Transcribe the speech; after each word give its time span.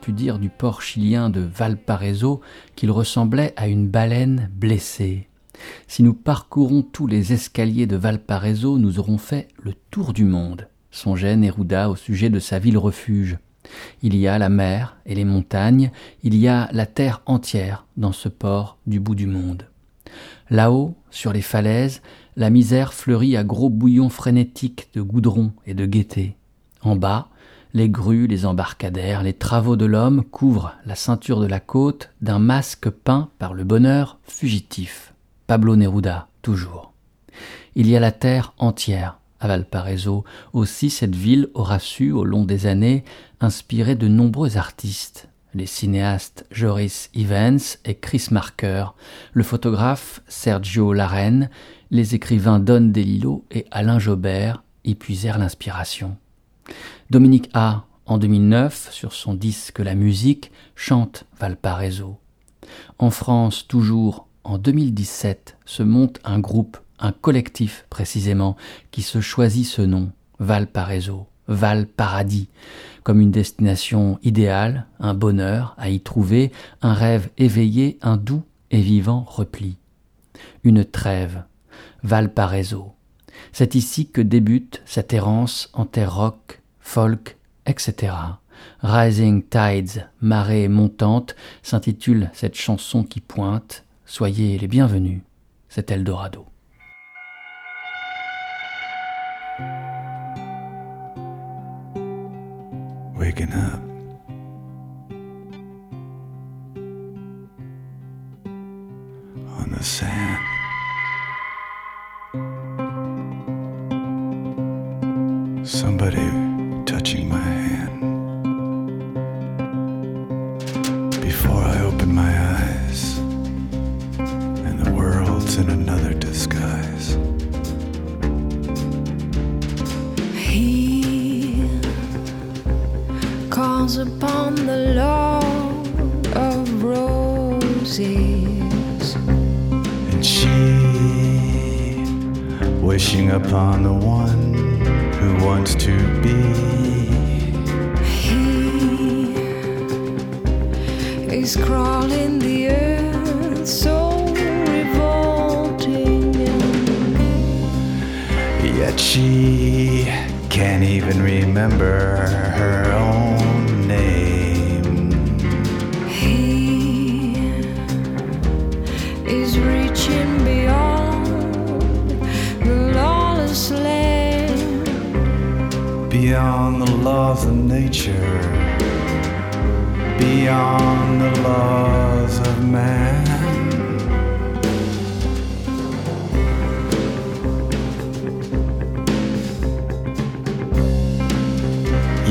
Put 0.00 0.12
dire 0.12 0.38
du 0.38 0.48
port 0.48 0.80
chilien 0.80 1.28
de 1.28 1.40
Valparaiso 1.40 2.40
qu'il 2.74 2.90
ressemblait 2.90 3.52
à 3.56 3.68
une 3.68 3.86
baleine 3.86 4.50
blessée. 4.54 5.28
Si 5.86 6.02
nous 6.02 6.14
parcourons 6.14 6.82
tous 6.82 7.06
les 7.06 7.34
escaliers 7.34 7.86
de 7.86 7.96
Valparaiso, 7.96 8.78
nous 8.78 8.98
aurons 8.98 9.18
fait 9.18 9.48
le 9.62 9.74
tour 9.90 10.14
du 10.14 10.24
monde, 10.24 10.68
songeait 10.90 11.36
Neruda 11.36 11.90
au 11.90 11.96
sujet 11.96 12.30
de 12.30 12.38
sa 12.38 12.58
ville 12.58 12.78
refuge. 12.78 13.38
Il 14.00 14.16
y 14.16 14.26
a 14.26 14.38
la 14.38 14.48
mer 14.48 14.96
et 15.04 15.14
les 15.14 15.26
montagnes, 15.26 15.90
il 16.22 16.34
y 16.34 16.48
a 16.48 16.70
la 16.72 16.86
terre 16.86 17.20
entière 17.26 17.84
dans 17.98 18.12
ce 18.12 18.30
port 18.30 18.78
du 18.86 19.00
bout 19.00 19.14
du 19.14 19.26
monde. 19.26 19.66
Là-haut, 20.48 20.94
sur 21.10 21.34
les 21.34 21.42
falaises, 21.42 22.00
la 22.36 22.48
misère 22.48 22.94
fleurit 22.94 23.36
à 23.36 23.44
gros 23.44 23.68
bouillons 23.68 24.08
frénétiques 24.08 24.88
de 24.94 25.02
goudron 25.02 25.52
et 25.66 25.74
de 25.74 25.84
gaieté. 25.84 26.36
En 26.80 26.96
bas, 26.96 27.28
les 27.74 27.88
grues, 27.88 28.26
les 28.26 28.46
embarcadères, 28.46 29.22
les 29.22 29.34
travaux 29.34 29.76
de 29.76 29.84
l'homme 29.84 30.24
couvrent 30.24 30.74
la 30.86 30.94
ceinture 30.94 31.40
de 31.40 31.46
la 31.46 31.60
côte 31.60 32.10
d'un 32.20 32.38
masque 32.38 32.88
peint 32.88 33.30
par 33.38 33.54
le 33.54 33.64
bonheur 33.64 34.18
fugitif. 34.24 35.12
Pablo 35.46 35.76
Neruda, 35.76 36.28
toujours. 36.42 36.92
Il 37.74 37.88
y 37.88 37.96
a 37.96 38.00
la 38.00 38.12
terre 38.12 38.54
entière 38.58 39.18
à 39.40 39.48
Valparaiso. 39.48 40.24
Aussi 40.52 40.90
cette 40.90 41.14
ville 41.14 41.48
aura 41.54 41.78
su, 41.78 42.10
au 42.12 42.24
long 42.24 42.44
des 42.44 42.66
années, 42.66 43.04
inspirer 43.40 43.94
de 43.94 44.08
nombreux 44.08 44.56
artistes. 44.56 45.28
Les 45.54 45.66
cinéastes 45.66 46.44
Joris 46.50 47.10
Evans 47.14 47.60
et 47.84 47.94
Chris 47.94 48.28
Marker, 48.30 48.86
le 49.32 49.42
photographe 49.42 50.22
Sergio 50.28 50.92
Larraine, 50.92 51.48
les 51.90 52.14
écrivains 52.14 52.58
Don 52.58 52.92
DeLillo 52.92 53.44
et 53.50 53.66
Alain 53.70 53.98
Jobert 53.98 54.62
y 54.84 54.94
puisèrent 54.94 55.38
l'inspiration. 55.38 56.16
Dominique 57.10 57.48
A, 57.54 57.86
en 58.04 58.18
2009, 58.18 58.90
sur 58.92 59.14
son 59.14 59.32
disque 59.32 59.78
La 59.78 59.94
musique, 59.94 60.52
chante 60.74 61.24
Valparaiso. 61.40 62.18
En 62.98 63.08
France, 63.08 63.66
toujours 63.66 64.26
en 64.44 64.58
2017, 64.58 65.56
se 65.64 65.82
monte 65.82 66.20
un 66.22 66.38
groupe, 66.38 66.76
un 66.98 67.12
collectif 67.12 67.86
précisément, 67.88 68.58
qui 68.90 69.00
se 69.00 69.22
choisit 69.22 69.64
ce 69.64 69.80
nom, 69.80 70.12
Valparaiso, 70.38 71.26
Val 71.46 71.86
Paradis, 71.86 72.50
comme 73.04 73.22
une 73.22 73.30
destination 73.30 74.18
idéale, 74.22 74.84
un 75.00 75.14
bonheur 75.14 75.74
à 75.78 75.88
y 75.88 76.00
trouver, 76.00 76.52
un 76.82 76.92
rêve 76.92 77.30
éveillé, 77.38 77.98
un 78.02 78.18
doux 78.18 78.42
et 78.70 78.82
vivant 78.82 79.24
repli. 79.26 79.78
Une 80.62 80.84
trêve, 80.84 81.44
Valparaiso. 82.02 82.92
C'est 83.52 83.74
ici 83.76 84.10
que 84.10 84.20
débute 84.20 84.82
cette 84.84 85.14
errance 85.14 85.70
en 85.72 85.86
terre 85.86 86.14
rock, 86.14 86.60
folk, 86.88 87.36
etc. 87.66 88.12
Rising 88.82 89.42
Tides, 89.42 90.08
marée 90.20 90.68
montante, 90.68 91.36
s'intitule 91.62 92.30
cette 92.32 92.54
chanson 92.54 93.04
qui 93.04 93.20
pointe. 93.20 93.84
Soyez 94.06 94.58
les 94.58 94.68
bienvenus, 94.68 95.20
c'est 95.68 95.90
Eldorado. 95.90 96.46
Waking 103.18 103.52
up. 103.52 103.88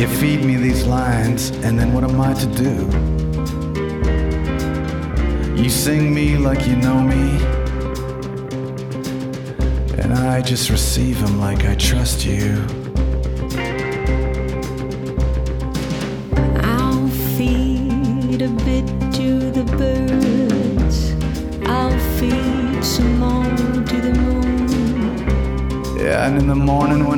You 0.08 0.16
feed 0.16 0.46
me 0.46 0.56
these 0.56 0.86
lines, 0.86 1.50
and 1.66 1.78
then 1.78 1.94
what 1.94 2.04
am 2.06 2.22
I 2.22 2.34
to 2.34 2.46
do? 2.48 2.74
You 5.62 5.70
sing 5.70 6.14
me 6.14 6.38
like 6.38 6.66
you 6.66 6.78
know 6.78 7.02
me, 7.02 7.38
and 10.02 10.14
I 10.14 10.42
just 10.42 10.70
receive 10.70 11.20
them 11.20 11.40
like 11.40 11.66
I 11.66 11.76
trust 11.76 12.26
you. 12.26 12.77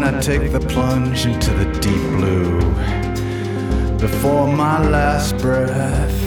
I 0.09 0.19
take 0.21 0.51
the 0.51 0.59
plunge 0.59 1.27
into 1.27 1.51
the 1.51 1.65
deep 1.81 2.01
blue, 2.17 2.59
before 3.99 4.51
my 4.51 4.83
last 4.89 5.37
breath, 5.37 6.19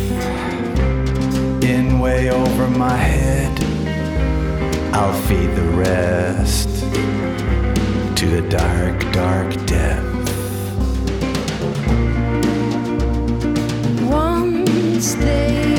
in 1.64 1.98
way 1.98 2.30
over 2.30 2.68
my 2.68 2.96
head, 2.96 3.52
I'll 4.94 5.12
feed 5.22 5.50
the 5.56 5.68
rest 5.70 6.68
to 8.18 8.26
the 8.26 8.42
dark, 8.48 9.00
dark 9.12 9.50
depth. 9.66 10.30
Once 14.08 15.14
they 15.14 15.71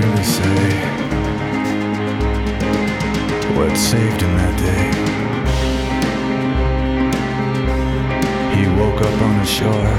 really 0.00 0.22
say 0.22 0.58
what 3.56 3.76
saved 3.76 4.20
him 4.20 4.32
that 4.36 4.54
day. 4.68 4.86
He 8.54 8.62
woke 8.78 9.00
up 9.00 9.22
on 9.22 9.38
the 9.38 9.44
shore. 9.44 9.94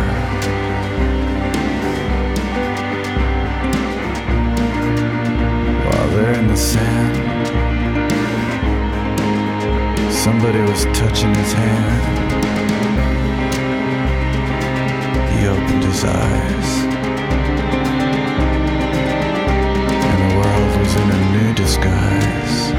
While 5.85 6.09
there 6.15 6.33
in 6.39 6.47
the 6.47 6.55
sand, 6.55 7.15
somebody 10.11 10.61
was 10.61 10.85
touching 10.97 11.33
his 11.35 11.51
hand. 11.53 12.03
He 15.33 15.47
opened 15.47 15.83
his 15.83 16.05
eyes. 16.05 16.88
In 20.95 21.11
a 21.11 21.31
new 21.31 21.53
disguise. 21.53 22.78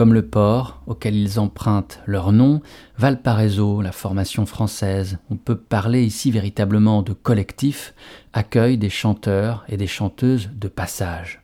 Comme 0.00 0.14
le 0.14 0.24
port 0.24 0.80
auquel 0.86 1.14
ils 1.14 1.38
empruntent 1.38 2.00
leur 2.06 2.32
nom, 2.32 2.62
Valparaiso, 2.96 3.82
la 3.82 3.92
formation 3.92 4.46
française, 4.46 5.18
on 5.28 5.36
peut 5.36 5.58
parler 5.58 6.04
ici 6.04 6.30
véritablement 6.30 7.02
de 7.02 7.12
collectif, 7.12 7.92
accueille 8.32 8.78
des 8.78 8.88
chanteurs 8.88 9.62
et 9.68 9.76
des 9.76 9.86
chanteuses 9.86 10.48
de 10.54 10.68
passage. 10.68 11.42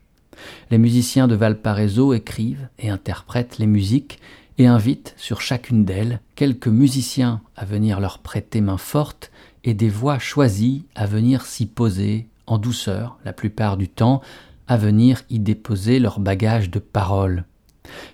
Les 0.70 0.78
musiciens 0.78 1.28
de 1.28 1.34
Valparaiso 1.34 2.14
écrivent 2.14 2.70
et 2.78 2.88
interprètent 2.88 3.58
les 3.58 3.66
musiques 3.66 4.20
et 4.56 4.66
invitent 4.66 5.12
sur 5.18 5.42
chacune 5.42 5.84
d'elles 5.84 6.22
quelques 6.34 6.66
musiciens 6.66 7.42
à 7.56 7.66
venir 7.66 8.00
leur 8.00 8.20
prêter 8.20 8.62
main 8.62 8.78
forte 8.78 9.32
et 9.64 9.74
des 9.74 9.90
voix 9.90 10.18
choisies 10.18 10.86
à 10.94 11.04
venir 11.04 11.44
s'y 11.44 11.66
poser 11.66 12.26
en 12.46 12.56
douceur 12.56 13.18
la 13.26 13.34
plupart 13.34 13.76
du 13.76 13.90
temps, 13.90 14.22
à 14.66 14.78
venir 14.78 15.24
y 15.28 15.40
déposer 15.40 15.98
leur 15.98 16.20
bagage 16.20 16.70
de 16.70 16.78
paroles. 16.78 17.44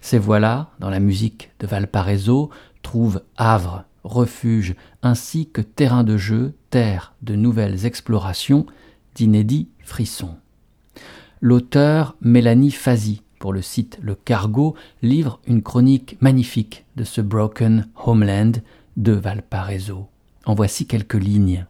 Ces 0.00 0.18
voix-là, 0.18 0.70
dans 0.78 0.90
la 0.90 1.00
musique 1.00 1.50
de 1.60 1.66
Valparaiso, 1.66 2.50
trouvent 2.82 3.22
havre, 3.36 3.84
refuge, 4.04 4.74
ainsi 5.02 5.48
que 5.48 5.60
terrain 5.60 6.04
de 6.04 6.16
jeu, 6.16 6.54
terre 6.70 7.14
de 7.22 7.34
nouvelles 7.34 7.86
explorations, 7.86 8.66
d'inédits 9.14 9.68
frissons. 9.84 10.36
L'auteur 11.40 12.16
Mélanie 12.20 12.70
Fazi, 12.70 13.22
pour 13.38 13.52
le 13.52 13.62
site 13.62 13.98
Le 14.00 14.14
Cargo, 14.14 14.76
livre 15.02 15.40
une 15.46 15.62
chronique 15.62 16.16
magnifique 16.20 16.84
de 16.96 17.04
ce 17.04 17.20
Broken 17.20 17.88
Homeland 18.04 18.52
de 18.96 19.12
Valparaiso. 19.12 20.06
En 20.44 20.54
voici 20.54 20.86
quelques 20.86 21.14
lignes. 21.14 21.66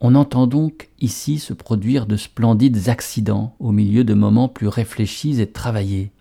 On 0.00 0.14
entend 0.14 0.46
donc 0.46 0.90
ici 1.00 1.38
se 1.38 1.54
produire 1.54 2.06
de 2.06 2.16
splendides 2.16 2.88
accidents 2.90 3.56
au 3.58 3.72
milieu 3.72 4.04
de 4.04 4.12
moments 4.12 4.48
plus 4.48 4.68
réfléchis 4.68 5.40
et 5.40 5.50
travaillés. 5.50 6.12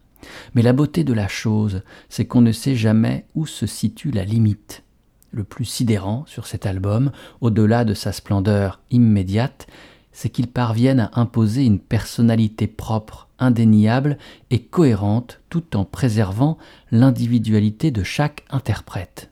Mais 0.56 0.62
la 0.62 0.74
beauté 0.74 1.04
de 1.04 1.14
la 1.14 1.28
chose, 1.28 1.81
c'est 2.10 2.25
qu'on 2.25 2.42
ne 2.42 2.52
sait 2.52 2.75
jamais 2.75 3.25
où 3.36 3.46
se 3.46 3.66
situe 3.66 4.12
la 4.12 4.25
limite. 4.25 4.84
Le 5.31 5.44
plus 5.44 5.66
sidérant 5.66 6.25
sur 6.28 6.46
cet 6.46 6.66
album, 6.66 7.12
au-delà 7.42 7.86
de 7.86 7.94
sa 7.94 8.12
splendeur 8.12 8.81
immédiate, 8.92 9.68
c'est 10.12 10.30
qu'ils 10.30 10.48
parviennent 10.48 11.00
à 11.00 11.12
imposer 11.14 11.66
une 11.66 11.80
personnalité 11.80 12.68
propre, 12.68 13.28
indéniable 13.40 14.18
et 14.52 14.60
cohérente 14.60 15.42
tout 15.50 15.75
en 15.75 15.86
préservant 15.86 16.58
l'individualité 16.92 17.92
de 17.92 18.04
chaque 18.04 18.46
interprète. 18.50 19.31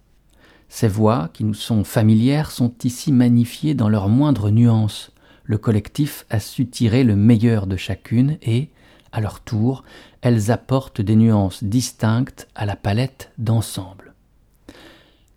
Ces 0.67 0.87
voix, 0.87 1.29
qui 1.33 1.43
nous 1.43 1.53
sont 1.53 1.83
familières, 1.83 2.49
sont 2.49 2.73
ici 2.83 3.11
magnifiées 3.11 3.75
dans 3.75 3.89
leurs 3.89 4.09
moindres 4.09 4.51
nuances. 4.51 5.11
Le 5.43 5.57
collectif 5.57 6.25
a 6.29 6.39
su 6.39 6.65
tirer 6.65 7.03
le 7.03 7.15
meilleur 7.15 7.67
de 7.67 7.75
chacune 7.75 8.37
et, 8.41 8.69
à 9.11 9.21
leur 9.21 9.39
tour, 9.39 9.83
elles 10.21 10.51
apportent 10.51 11.01
des 11.01 11.15
nuances 11.15 11.63
distinctes 11.63 12.47
à 12.55 12.65
la 12.65 12.75
palette 12.75 13.31
d'ensemble. 13.37 14.13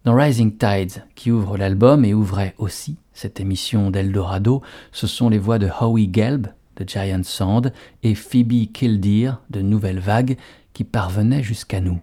Dans 0.04 0.14
Rising 0.14 0.56
Tides, 0.58 1.04
qui 1.14 1.30
ouvre 1.30 1.56
l'album 1.56 2.04
et 2.04 2.12
ouvrait 2.12 2.54
aussi 2.58 2.96
cette 3.14 3.40
émission 3.40 3.90
d'Eldorado, 3.90 4.62
ce 4.92 5.06
sont 5.06 5.28
les 5.28 5.38
voix 5.38 5.58
de 5.58 5.70
Howie 5.80 6.10
Gelb 6.12 6.48
de 6.76 6.84
Giant 6.86 7.22
Sand 7.22 7.72
et 8.02 8.14
Phoebe 8.14 8.70
Killdeer 8.72 9.40
de 9.50 9.62
Nouvelle 9.62 10.00
Vague 10.00 10.36
qui 10.72 10.84
parvenaient 10.84 11.42
jusqu'à 11.42 11.80
nous. 11.80 12.00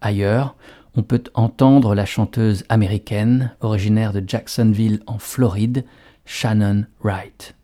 Ailleurs, 0.00 0.56
on 0.96 1.02
peut 1.02 1.22
entendre 1.34 1.94
la 1.94 2.04
chanteuse 2.04 2.64
américaine, 2.68 3.54
originaire 3.60 4.12
de 4.12 4.22
Jacksonville 4.26 5.00
en 5.06 5.18
Floride, 5.18 5.84
Shannon 6.24 6.84
Wright. 7.02 7.54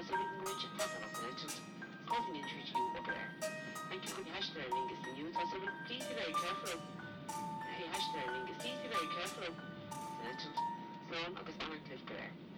tasarım 0.00 0.58
için 0.58 0.70
tasarımsız 0.78 1.24
açılsın. 1.24 1.64
Kozmin 2.08 2.42
çocuğu 2.42 2.84
bu 2.98 3.02
kadar. 3.06 3.28
Thank 3.90 4.02
you 4.04 4.16
for 4.16 4.24
the 4.24 4.30
hash 4.30 4.50
learning 4.56 4.92
is 4.92 5.00
new 5.06 5.32
tasarım. 5.32 5.74
Please 5.88 6.10
be 6.10 6.16
very 6.16 6.32
careful. 6.32 6.80
Hey 7.68 7.86
hash 7.92 8.08
learning 8.14 8.46
please 8.58 8.80
be 8.84 8.88
very 8.96 9.08
careful. 9.16 9.54
Açılsın. 10.30 10.66
Son 11.10 11.34
agus 11.40 11.56
anaklık 11.64 12.08
kadar. 12.08 12.49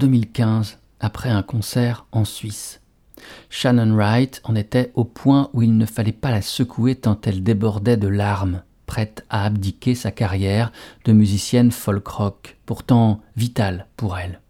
2015, 0.00 0.78
après 0.98 1.28
un 1.28 1.42
concert 1.42 2.06
en 2.10 2.24
Suisse. 2.24 2.80
Shannon 3.50 3.94
Wright 3.94 4.40
en 4.44 4.56
était 4.56 4.92
au 4.94 5.04
point 5.04 5.50
où 5.52 5.60
il 5.60 5.76
ne 5.76 5.84
fallait 5.84 6.12
pas 6.12 6.30
la 6.30 6.40
secouer 6.40 6.94
tant 6.94 7.20
elle 7.22 7.42
débordait 7.42 7.98
de 7.98 8.08
larmes, 8.08 8.62
prête 8.86 9.26
à 9.28 9.44
abdiquer 9.44 9.94
sa 9.94 10.10
carrière 10.10 10.72
de 11.04 11.12
musicienne 11.12 11.70
folk 11.70 12.08
rock, 12.08 12.56
pourtant 12.64 13.20
vitale 13.36 13.86
pour 13.98 14.16
elle. 14.16 14.40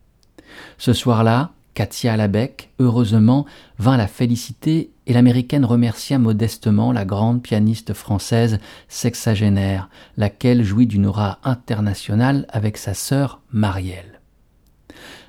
Ce 0.79 0.93
soir-là, 0.93 1.51
Katia 1.75 2.17
Labec, 2.17 2.71
heureusement, 2.79 3.45
vint 3.79 3.97
la 3.97 4.07
féliciter 4.07 4.93
et 5.09 5.13
l'américaine 5.13 5.65
remercia 5.65 6.19
modestement 6.21 6.93
la 6.93 7.05
grande 7.05 7.43
pianiste 7.43 7.93
française 7.93 8.61
sexagénaire, 8.87 9.89
laquelle 10.17 10.63
jouit 10.63 10.87
d'une 10.87 11.07
aura 11.07 11.41
internationale 11.43 12.47
avec 12.51 12.77
sa 12.77 12.95
sœur 12.95 13.41
Marielle. 13.51 14.21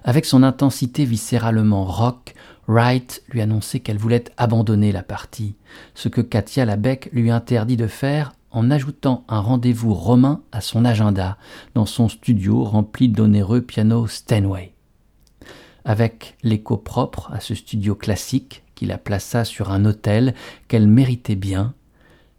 Avec 0.03 0.25
son 0.25 0.43
intensité 0.43 1.05
viscéralement 1.05 1.86
rock, 1.86 2.34
Wright 2.67 3.24
lui 3.29 3.41
annonçait 3.41 3.79
qu'elle 3.79 3.98
voulait 3.98 4.25
abandonner 4.38 4.91
la 4.91 5.03
partie, 5.03 5.55
ce 5.93 6.10
que 6.10 6.22
Katia 6.22 6.65
Labec 6.65 7.10
lui 7.12 7.29
interdit 7.29 7.77
de 7.77 7.88
faire 7.88 8.34
en 8.50 8.72
ajoutant 8.72 9.24
un 9.27 9.39
rendez-vous 9.39 9.93
romain 9.93 10.41
à 10.51 10.62
son 10.62 10.86
agenda 10.86 11.38
dans 11.75 11.86
son 11.86 12.10
studio 12.10 12.63
rempli 12.63 13.10
d'onéreux 13.10 13.62
pianos 13.62 14.08
Steinway. 14.08 14.74
Avec 15.86 16.38
l'écho 16.43 16.77
propre 16.77 17.31
à 17.31 17.39
ce 17.39 17.55
studio 17.55 17.96
classique 17.96 18.63
qui 18.75 18.86
la 18.86 18.98
plaça 18.98 19.46
sur 19.46 19.72
un 19.72 19.86
autel 19.86 20.34
qu'elle 20.67 20.88
méritait 20.88 21.36
bien, 21.36 21.74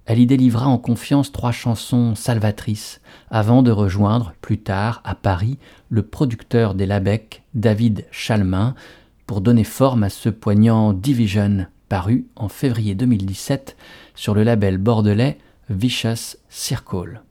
elle 0.05 0.19
y 0.19 0.27
délivra 0.27 0.67
en 0.67 0.79
confiance 0.79 1.31
trois 1.31 1.53
chansons 1.53 2.15
salvatrices 2.15 3.01
avant 3.31 3.63
de 3.63 3.71
rejoindre 3.71 4.35
plus 4.41 4.59
tard 4.59 5.01
à 5.05 5.15
Paris 5.15 5.59
le 5.91 6.03
producteur 6.03 6.75
des 6.75 6.87
Labec, 6.87 7.42
David 7.55 8.07
Chalmin, 8.11 8.75
pour 9.27 9.41
donner 9.41 9.65
forme 9.65 10.03
à 10.05 10.11
ce 10.11 10.29
poignant 10.29 10.93
Division 10.93 11.67
paru 11.89 12.27
en 12.37 12.49
février 12.49 12.95
2017 12.95 13.77
sur 14.15 14.35
le 14.35 14.43
label 14.43 14.79
bordelais 14.79 15.39
Vicious 15.69 16.37
Circle. 16.49 17.23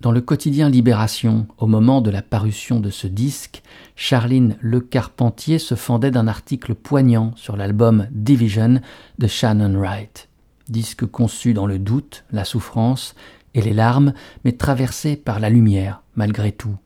Dans 0.00 0.10
le 0.10 0.20
quotidien 0.20 0.68
Libération, 0.68 1.46
au 1.58 1.66
moment 1.66 2.00
de 2.00 2.10
la 2.10 2.22
parution 2.22 2.80
de 2.80 2.90
ce 2.90 3.06
disque, 3.06 3.62
Charline 3.94 4.56
Le 4.60 4.80
Carpentier 4.80 5.60
se 5.60 5.76
fendait 5.76 6.10
d'un 6.10 6.26
article 6.26 6.74
poignant 6.74 7.32
sur 7.36 7.56
l'album 7.56 8.08
Division 8.10 8.80
de 9.18 9.26
Shannon 9.28 9.78
Wright. 9.78 10.28
Disque 10.68 11.06
conçu 11.06 11.54
dans 11.54 11.66
le 11.66 11.78
doute, 11.78 12.24
la 12.32 12.44
souffrance 12.44 13.14
et 13.54 13.62
les 13.62 13.74
larmes, 13.74 14.12
mais 14.44 14.52
traversé 14.52 15.14
par 15.14 15.38
la 15.38 15.50
lumière, 15.50 16.02
malgré 16.16 16.50
tout. 16.50 16.76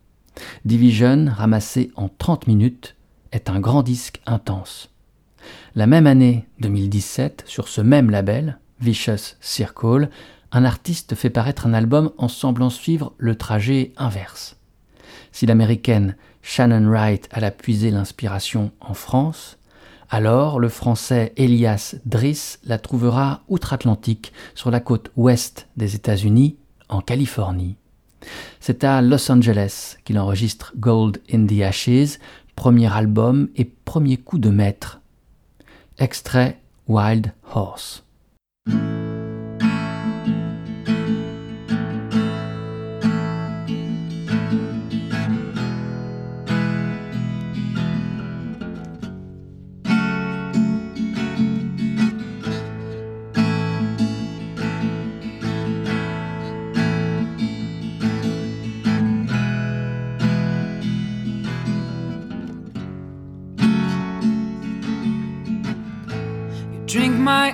Division, 0.64 1.26
ramassé 1.30 1.90
en 1.96 2.08
30 2.08 2.46
minutes, 2.46 2.96
est 3.32 3.50
un 3.50 3.60
grand 3.60 3.82
disque 3.82 4.20
intense. 4.26 4.90
La 5.74 5.86
même 5.86 6.06
année 6.06 6.46
2017, 6.60 7.44
sur 7.46 7.68
ce 7.68 7.80
même 7.80 8.10
label, 8.10 8.58
Vicious 8.80 9.36
Circle, 9.40 10.10
un 10.52 10.64
artiste 10.64 11.14
fait 11.14 11.30
paraître 11.30 11.66
un 11.66 11.74
album 11.74 12.12
en 12.18 12.28
semblant 12.28 12.70
suivre 12.70 13.14
le 13.18 13.36
trajet 13.36 13.92
inverse. 13.96 14.56
Si 15.32 15.46
l'américaine 15.46 16.16
Shannon 16.42 16.88
Wright 16.88 17.28
a 17.32 17.50
puisé 17.50 17.90
l'inspiration 17.90 18.70
en 18.80 18.94
France, 18.94 19.58
alors 20.08 20.60
le 20.60 20.68
français 20.68 21.32
Elias 21.36 21.96
Driss 22.04 22.60
la 22.64 22.78
trouvera 22.78 23.42
outre-Atlantique, 23.48 24.32
sur 24.54 24.70
la 24.70 24.80
côte 24.80 25.10
ouest 25.16 25.68
des 25.76 25.94
États-Unis, 25.94 26.56
en 26.88 27.00
Californie. 27.00 27.76
C'est 28.60 28.84
à 28.84 29.02
Los 29.02 29.30
Angeles 29.30 29.96
qu'il 30.04 30.18
enregistre 30.18 30.72
Gold 30.76 31.20
in 31.32 31.46
the 31.46 31.62
Ashes, 31.62 32.18
premier 32.54 32.92
album 32.92 33.48
et 33.56 33.64
premier 33.64 34.16
coup 34.16 34.38
de 34.38 34.50
maître. 34.50 35.00
Extrait 35.98 36.58
Wild 36.88 37.32
Horse. 37.54 38.04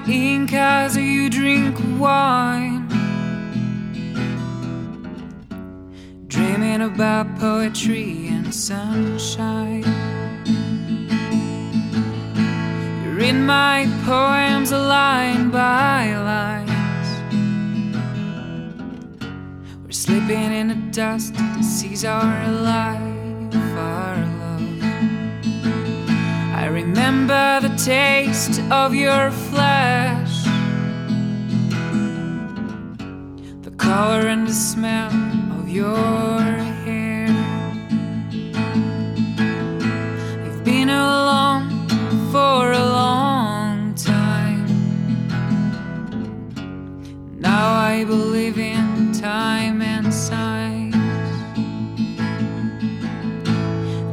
Ink 0.09 0.53
as 0.53 0.97
you 0.97 1.31
drink 1.31 1.77
wine. 1.99 2.89
Dreaming 6.27 6.83
about 6.83 7.39
poetry 7.39 8.29
and 8.29 8.53
sunshine. 8.55 9.85
You 13.05 13.11
read 13.13 13.35
my 13.35 13.87
poems 14.05 14.73
line 14.73 15.51
by 15.51 16.17
line. 16.17 16.69
We're 19.85 19.93
sleeping 19.93 20.53
in 20.53 20.69
the 20.69 20.81
dust 20.91 21.35
that 21.35 21.63
sees 21.63 22.05
our 22.05 22.49
life, 22.49 23.02
remember 26.95 27.67
the 27.67 27.75
taste 27.77 28.61
of 28.71 28.95
your 28.95 29.31
flesh, 29.31 30.45
the 33.63 33.71
color 33.79 34.29
and 34.29 34.47
the 34.47 34.53
smell 34.53 35.11
of 35.59 35.71
your 35.71 36.43
hair. 36.85 37.29
I've 40.45 40.63
been 40.65 40.91
alone 40.91 41.71
for 42.31 42.73
a 42.73 42.85
long 43.03 43.95
time. 43.95 44.67
Now 47.41 47.73
I 47.73 48.05
believe 48.05 48.59
in 48.59 49.13
time 49.13 49.81
and 49.81 50.13
science. 50.13 50.95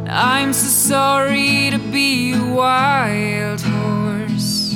I'm 0.09 0.53
so 0.53 0.69
sorry 0.93 1.48
wild 2.59 3.61
horse. 3.61 4.73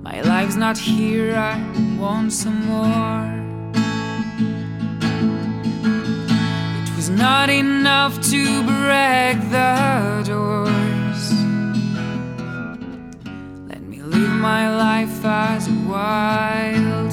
My 0.00 0.22
life's 0.22 0.56
not 0.56 0.78
here, 0.78 1.36
I 1.36 1.56
want 2.00 2.32
some 2.32 2.60
more. 2.72 3.28
It 6.84 6.96
was 6.96 7.10
not 7.10 7.50
enough 7.50 8.14
to 8.32 8.42
break 8.62 9.36
the 9.56 10.22
doors. 10.24 11.22
Let 13.68 13.82
me 13.82 14.00
live 14.00 14.34
my 14.50 14.64
life 14.86 15.22
as 15.24 15.68
a 15.68 15.78
wild 15.92 17.05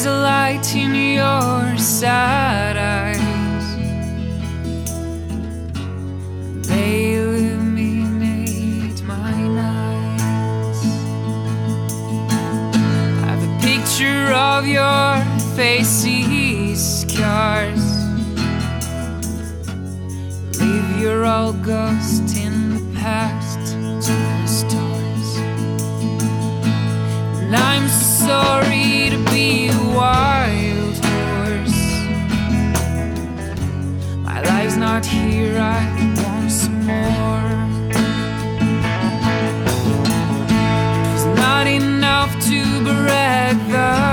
There 0.00 0.08
is 0.08 0.16
a 0.16 0.22
light 0.22 0.74
in 0.74 0.94
your 0.94 1.76
sad 1.76 2.76
eyes. 2.78 3.76
They 6.66 7.16
illuminate 7.16 9.02
my 9.02 9.32
nights. 9.60 10.84
I 12.32 13.26
have 13.26 13.42
a 13.44 13.52
picture 13.60 14.32
of 14.32 14.66
your 14.66 15.22
face's 15.54 15.99
enough 41.66 42.32
to 42.46 42.62
break 42.82 43.58
the 43.68 44.09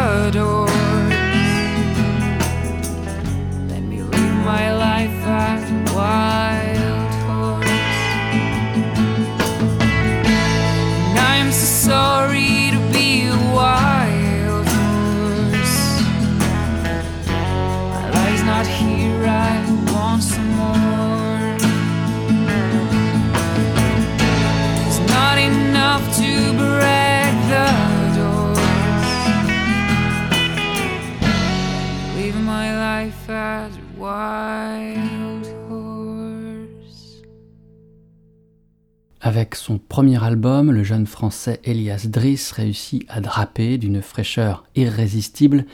Avec 39.27 39.55
son 39.55 39.77
premier 39.77 40.23
album, 40.23 40.71
le 40.71 40.85
jeune 40.85 41.05
français 41.05 41.59
Elias 41.65 42.05
Driss 42.07 42.53
réussit 42.53 43.03
à 43.09 43.19
draper 43.19 43.77
d'une 43.77 44.01
fraîcheur 44.01 44.63
irrésistible 44.73 45.65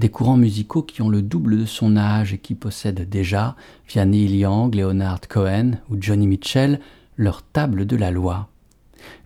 des 0.00 0.08
courants 0.08 0.36
musicaux 0.36 0.82
qui 0.82 1.02
ont 1.02 1.08
le 1.08 1.22
double 1.22 1.56
de 1.56 1.66
son 1.66 1.96
âge 1.96 2.32
et 2.32 2.38
qui 2.38 2.56
possèdent 2.56 3.08
déjà, 3.08 3.54
via 3.86 4.04
Neil 4.04 4.36
Young, 4.36 4.74
Leonard 4.74 5.20
Cohen 5.28 5.74
ou 5.88 5.96
Johnny 6.00 6.26
Mitchell, 6.26 6.80
leur 7.16 7.44
table 7.44 7.86
de 7.86 7.94
la 7.94 8.10
loi. 8.10 8.48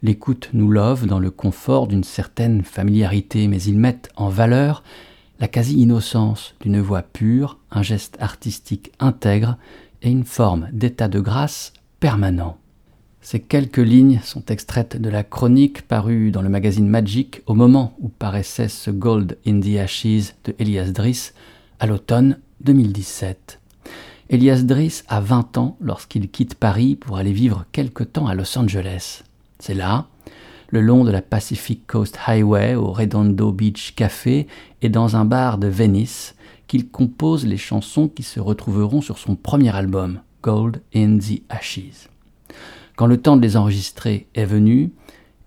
L'écoute 0.02 0.50
nous 0.52 0.70
love 0.70 1.06
dans 1.06 1.18
le 1.18 1.30
confort 1.30 1.86
d'une 1.86 2.04
certaine 2.04 2.62
familiarité, 2.62 3.48
mais 3.48 3.62
ils 3.62 3.78
mettent 3.78 4.10
en 4.14 4.28
valeur 4.28 4.82
la 5.38 5.48
quasi-innocence 5.48 6.54
d'une 6.60 6.82
voix 6.82 7.00
pure, 7.00 7.58
un 7.70 7.82
geste 7.82 8.18
artistique 8.20 8.92
intègre 9.00 9.56
et 10.02 10.10
une 10.10 10.24
forme 10.24 10.68
d'état 10.70 11.08
de 11.08 11.20
grâce 11.20 11.72
permanent. 11.98 12.59
Ces 13.22 13.40
quelques 13.40 13.76
lignes 13.76 14.20
sont 14.24 14.46
extraites 14.46 15.00
de 15.00 15.10
la 15.10 15.22
chronique 15.22 15.82
parue 15.82 16.30
dans 16.30 16.40
le 16.40 16.48
magazine 16.48 16.88
Magic 16.88 17.42
au 17.46 17.54
moment 17.54 17.94
où 18.00 18.08
paraissait 18.08 18.68
ce 18.68 18.90
Gold 18.90 19.36
in 19.46 19.60
the 19.60 19.76
Ashes 19.78 20.34
de 20.44 20.54
Elias 20.58 20.90
Driss 20.90 21.34
à 21.80 21.86
l'automne 21.86 22.38
2017. 22.62 23.60
Elias 24.30 24.62
Driss 24.62 25.04
a 25.08 25.20
20 25.20 25.58
ans 25.58 25.76
lorsqu'il 25.80 26.30
quitte 26.30 26.54
Paris 26.54 26.96
pour 26.96 27.18
aller 27.18 27.32
vivre 27.32 27.66
quelque 27.72 28.04
temps 28.04 28.26
à 28.26 28.34
Los 28.34 28.58
Angeles. 28.58 29.22
C'est 29.58 29.74
là, 29.74 30.06
le 30.68 30.80
long 30.80 31.04
de 31.04 31.10
la 31.10 31.20
Pacific 31.20 31.86
Coast 31.86 32.18
Highway 32.26 32.74
au 32.74 32.90
Redondo 32.90 33.52
Beach 33.52 33.94
Café 33.94 34.46
et 34.80 34.88
dans 34.88 35.16
un 35.16 35.26
bar 35.26 35.58
de 35.58 35.68
Venice 35.68 36.34
qu'il 36.68 36.88
compose 36.88 37.44
les 37.44 37.58
chansons 37.58 38.08
qui 38.08 38.22
se 38.22 38.40
retrouveront 38.40 39.02
sur 39.02 39.18
son 39.18 39.36
premier 39.36 39.74
album, 39.74 40.20
Gold 40.42 40.80
in 40.94 41.18
the 41.18 41.42
Ashes. 41.50 42.08
Quand 43.00 43.06
le 43.06 43.16
temps 43.16 43.38
de 43.38 43.40
les 43.40 43.56
enregistrer 43.56 44.26
est 44.34 44.44
venu, 44.44 44.92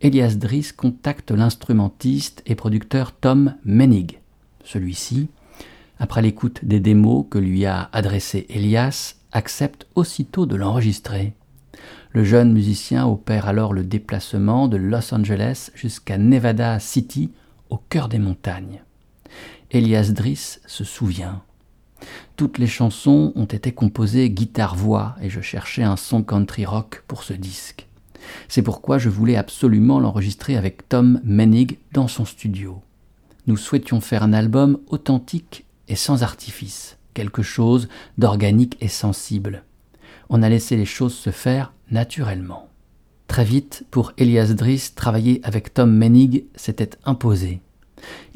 Elias 0.02 0.38
Driss 0.40 0.72
contacte 0.72 1.30
l'instrumentiste 1.30 2.42
et 2.48 2.56
producteur 2.56 3.12
Tom 3.12 3.54
Menig. 3.64 4.22
Celui-ci, 4.64 5.30
après 6.00 6.24
l'écoute 6.24 6.66
des 6.66 6.80
démos 6.80 7.28
que 7.30 7.38
lui 7.38 7.68
a 7.68 7.92
adressées 7.94 8.48
Elias, 8.50 9.18
accepte 9.32 9.86
aussitôt 9.94 10.48
de 10.48 10.56
l'enregistrer. 10.56 11.34
Le 12.10 12.24
jeune 12.24 12.52
musicien 12.52 13.06
opère 13.06 13.48
alors 13.48 13.74
le 13.74 13.84
déplacement 13.84 14.68
de 14.68 14.78
Los 14.78 15.14
Angeles 15.14 15.70
jusqu'à 15.76 16.18
Nevada 16.18 16.80
City, 16.80 17.34
au 17.70 17.78
cœur 17.78 18.10
des 18.10 18.18
montagnes. 18.18 18.82
Elias 19.70 20.10
Driss 20.12 20.60
se 20.66 20.84
souvient. 20.84 21.44
Toutes 22.36 22.58
les 22.58 22.68
chansons 22.68 23.32
ont 23.36 23.46
été 23.46 23.72
composées 23.72 24.30
guitare-voix 24.30 25.16
et 25.22 25.30
je 25.30 25.42
cherchais 25.42 25.84
un 25.84 25.98
son 25.98 26.24
country 26.24 26.66
rock 26.66 27.04
pour 27.08 27.24
ce 27.24 27.34
disque. 27.34 27.88
C'est 28.48 28.62
pourquoi 28.62 28.98
je 28.98 29.10
voulais 29.10 29.36
absolument 29.36 30.00
l'enregistrer 30.00 30.56
avec 30.56 30.88
Tom 30.90 31.22
Menig 31.24 31.78
dans 31.92 32.08
son 32.08 32.26
studio. 32.26 32.82
Nous 33.48 33.58
souhaitions 33.58 34.02
faire 34.02 34.24
un 34.24 34.34
album 34.34 34.80
authentique 34.88 35.66
et 35.88 35.96
sans 35.96 36.24
artifice, 36.24 36.98
quelque 37.14 37.44
chose 37.44 37.90
d'organique 38.18 38.78
et 38.80 38.88
sensible. 38.88 39.64
On 40.30 40.42
a 40.42 40.50
laissé 40.50 40.78
les 40.78 40.86
choses 40.86 41.14
se 41.14 41.30
faire 41.30 41.74
naturellement. 41.92 42.70
Très 43.28 43.44
vite, 43.44 43.86
pour 43.92 44.14
Elias 44.18 44.54
Driss, 44.54 44.96
travailler 44.96 45.42
avec 45.44 45.74
Tom 45.74 45.92
Menig 45.92 46.46
s'était 46.56 46.92
imposé. 47.04 47.62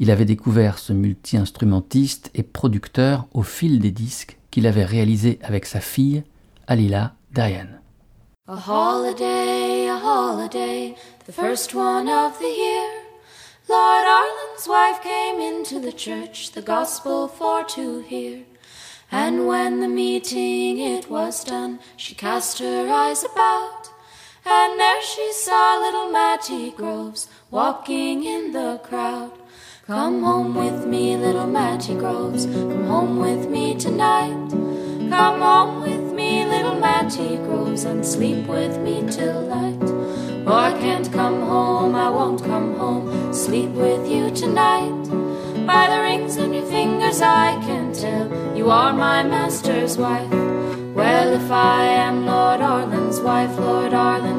Il 0.00 0.10
avait 0.10 0.24
découvert 0.24 0.78
ce 0.78 0.92
multi-instrumentiste 0.92 2.30
et 2.34 2.42
producteur 2.42 3.26
au 3.34 3.42
fil 3.42 3.80
des 3.80 3.90
disques 3.90 4.38
qu'il 4.50 4.66
avait 4.66 4.84
réalisés 4.84 5.38
avec 5.42 5.66
sa 5.66 5.80
fille, 5.80 6.22
Alila 6.66 7.14
Diane. 7.32 7.80
A 8.46 8.56
holiday, 8.56 9.88
a 9.88 9.98
holiday, 9.98 10.94
the 11.26 11.32
first 11.32 11.74
one 11.74 12.08
of 12.08 12.38
the 12.38 12.44
year. 12.44 13.08
Lord 13.68 14.06
Arlen's 14.06 14.66
wife 14.66 15.02
came 15.02 15.38
into 15.38 15.78
the 15.78 15.92
church, 15.92 16.52
the 16.52 16.62
gospel 16.62 17.28
for 17.28 17.64
to 17.74 18.00
hear. 18.00 18.44
And 19.12 19.46
when 19.46 19.80
the 19.80 19.88
meeting 19.88 20.78
it 20.78 21.10
was 21.10 21.44
done, 21.44 21.80
she 21.96 22.14
cast 22.14 22.58
her 22.60 22.88
eyes 22.90 23.24
about, 23.24 23.90
and 24.46 24.80
there 24.80 25.02
she 25.02 25.32
saw 25.34 25.78
little 25.80 26.10
Mattie 26.10 26.70
Groves 26.70 27.28
walking 27.50 28.24
in 28.24 28.52
the 28.52 28.80
crowd. 28.82 29.32
Come 29.88 30.22
home 30.22 30.54
with 30.54 30.84
me, 30.84 31.16
little 31.16 31.46
Mattie 31.46 31.94
Groves, 31.94 32.44
come 32.44 32.84
home 32.84 33.18
with 33.20 33.48
me 33.48 33.74
tonight. 33.74 34.50
Come 35.08 35.40
home 35.40 35.80
with 35.80 36.12
me, 36.12 36.44
little 36.44 36.74
Mattie 36.78 37.38
Groves, 37.38 37.84
and 37.84 38.04
sleep 38.04 38.46
with 38.46 38.78
me 38.80 39.02
till 39.10 39.46
night. 39.46 39.80
Oh, 40.46 40.52
I 40.52 40.72
can't 40.72 41.10
come 41.10 41.40
home, 41.40 41.94
I 41.94 42.10
won't 42.10 42.44
come 42.44 42.76
home, 42.76 43.32
sleep 43.32 43.70
with 43.70 44.06
you 44.06 44.30
tonight. 44.30 45.04
By 45.66 45.88
the 45.88 46.02
rings 46.02 46.36
on 46.36 46.52
your 46.52 46.66
fingers, 46.66 47.22
I 47.22 47.58
can 47.62 47.94
tell 47.94 48.28
you 48.54 48.68
are 48.68 48.92
my 48.92 49.22
master's 49.22 49.96
wife. 49.96 50.30
Well, 50.94 51.32
if 51.32 51.50
I 51.50 51.84
am 51.84 52.26
Lord 52.26 52.60
Arlen's 52.60 53.20
wife, 53.20 53.56
Lord 53.58 53.94
home. 53.94 54.37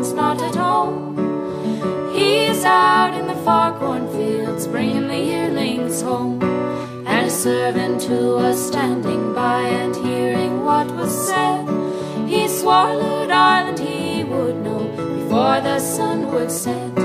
Out 2.65 3.13
in 3.13 3.25
the 3.27 3.35
far 3.45 3.77
cornfields, 3.79 4.67
bringing 4.67 5.07
the 5.07 5.17
yearlings 5.17 6.01
home. 6.01 6.43
And 7.07 7.27
a 7.27 7.29
servant 7.29 8.03
who 8.03 8.35
was 8.35 8.67
standing 8.67 9.33
by 9.33 9.61
and 9.61 9.95
hearing 9.95 10.65
what 10.65 10.91
was 10.91 11.27
said, 11.27 11.65
he 12.27 12.49
swore 12.49 12.95
Lord 12.95 13.31
Arlen 13.31 13.77
he 13.77 14.25
would 14.25 14.57
know 14.57 14.83
before 14.97 15.61
the 15.61 15.79
sun 15.79 16.31
would 16.33 16.51
set. 16.51 16.97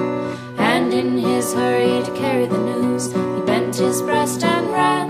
And 0.59 0.93
in 0.93 1.19
his 1.19 1.55
hurry 1.55 2.03
to 2.03 2.13
carry 2.17 2.47
the 2.47 2.59
news, 2.59 3.13
he 3.13 3.41
bent 3.47 3.77
his 3.77 4.03
breast 4.03 4.43
and 4.43 4.71
ran. 4.73 5.09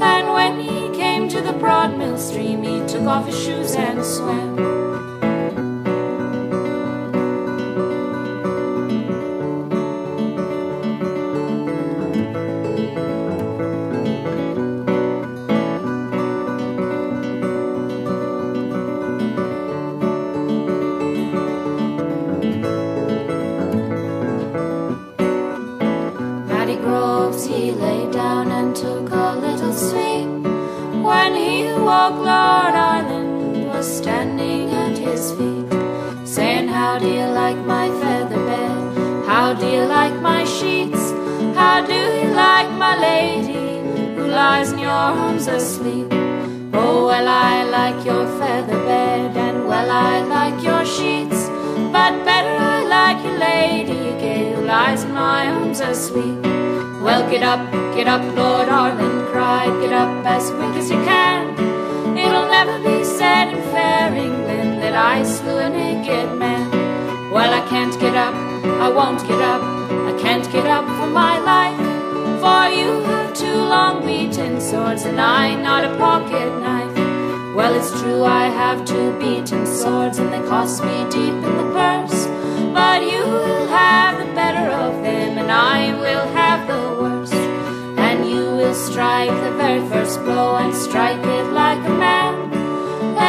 And 0.00 0.32
when 0.32 0.60
he 0.60 0.96
came 0.96 1.28
to 1.28 1.40
the 1.40 1.54
broad 1.54 1.98
mill 1.98 2.18
stream, 2.18 2.62
he 2.62 2.86
took 2.86 3.02
off 3.02 3.26
his 3.26 3.38
shoes 3.44 3.74
and 3.74 4.04
swam. 4.04 4.81
Lies 44.32 44.72
in 44.72 44.78
your 44.78 44.90
arms 44.90 45.46
asleep? 45.46 46.08
Oh, 46.72 47.06
well, 47.06 47.28
I 47.28 47.64
like 47.64 48.04
your 48.04 48.24
feather 48.38 48.78
bed, 48.84 49.36
and 49.36 49.68
well, 49.68 49.90
I 49.90 50.22
like 50.22 50.64
your 50.64 50.84
sheets, 50.86 51.48
but 51.92 52.12
better 52.24 52.56
I 52.74 52.82
like 52.96 53.22
your 53.24 53.38
lady 53.38 54.02
gay 54.22 54.54
who 54.54 54.62
lies 54.62 55.04
in 55.04 55.12
my 55.12 55.48
arms 55.48 55.80
asleep. 55.80 56.40
Well, 57.04 57.28
get 57.30 57.42
up, 57.42 57.60
get 57.94 58.08
up, 58.08 58.22
Lord 58.34 58.68
Arlen 58.68 59.26
cried, 59.30 59.72
get 59.82 59.92
up 59.92 60.24
as 60.24 60.50
quick 60.50 60.74
as 60.80 60.90
you 60.90 61.00
can. 61.04 61.42
It'll 62.16 62.48
never 62.48 62.78
be 62.78 63.04
said 63.04 63.48
in 63.52 63.60
fair 63.72 64.14
England 64.14 64.80
that 64.82 64.94
I 64.94 65.24
slew 65.24 65.58
a 65.58 65.68
naked 65.68 66.38
man. 66.38 66.70
Well, 67.30 67.52
I 67.52 67.66
can't 67.68 67.98
get 68.00 68.16
up, 68.16 68.34
I 68.86 68.88
won't 68.88 69.20
get 69.28 69.42
up, 69.42 69.62
I 70.10 70.12
can't 70.22 70.50
get 70.50 70.66
up 70.66 70.86
for 70.96 71.08
my 71.08 71.38
life. 71.38 71.80
For 72.42 72.62
you 72.74 73.21
two 73.42 73.60
long 73.74 74.06
beaten 74.06 74.60
swords 74.60 75.02
and 75.02 75.20
I 75.20 75.54
not 75.68 75.82
a 75.84 75.92
pocket 75.96 76.50
knife. 76.62 76.96
Well, 77.56 77.74
it's 77.74 77.90
true 78.00 78.22
I 78.22 78.44
have 78.60 78.84
two 78.84 79.08
beaten 79.18 79.66
swords 79.66 80.18
and 80.18 80.32
they 80.32 80.42
cost 80.48 80.84
me 80.84 80.96
deep 81.10 81.38
in 81.48 81.54
the 81.60 81.68
purse. 81.78 82.20
But 82.78 83.00
you 83.12 83.22
will 83.36 83.66
have 83.66 84.12
the 84.22 84.30
better 84.40 84.66
of 84.84 84.92
them 85.02 85.38
and 85.42 85.50
I 85.50 85.92
will 86.04 86.26
have 86.40 86.60
the 86.72 86.82
worst. 87.00 87.34
And 88.06 88.18
you 88.30 88.44
will 88.58 88.74
strike 88.74 89.36
the 89.46 89.52
very 89.62 89.84
first 89.88 90.20
blow 90.20 90.56
and 90.62 90.72
strike 90.72 91.24
it 91.38 91.46
like 91.62 91.82
a 91.92 91.96
man. 92.06 92.34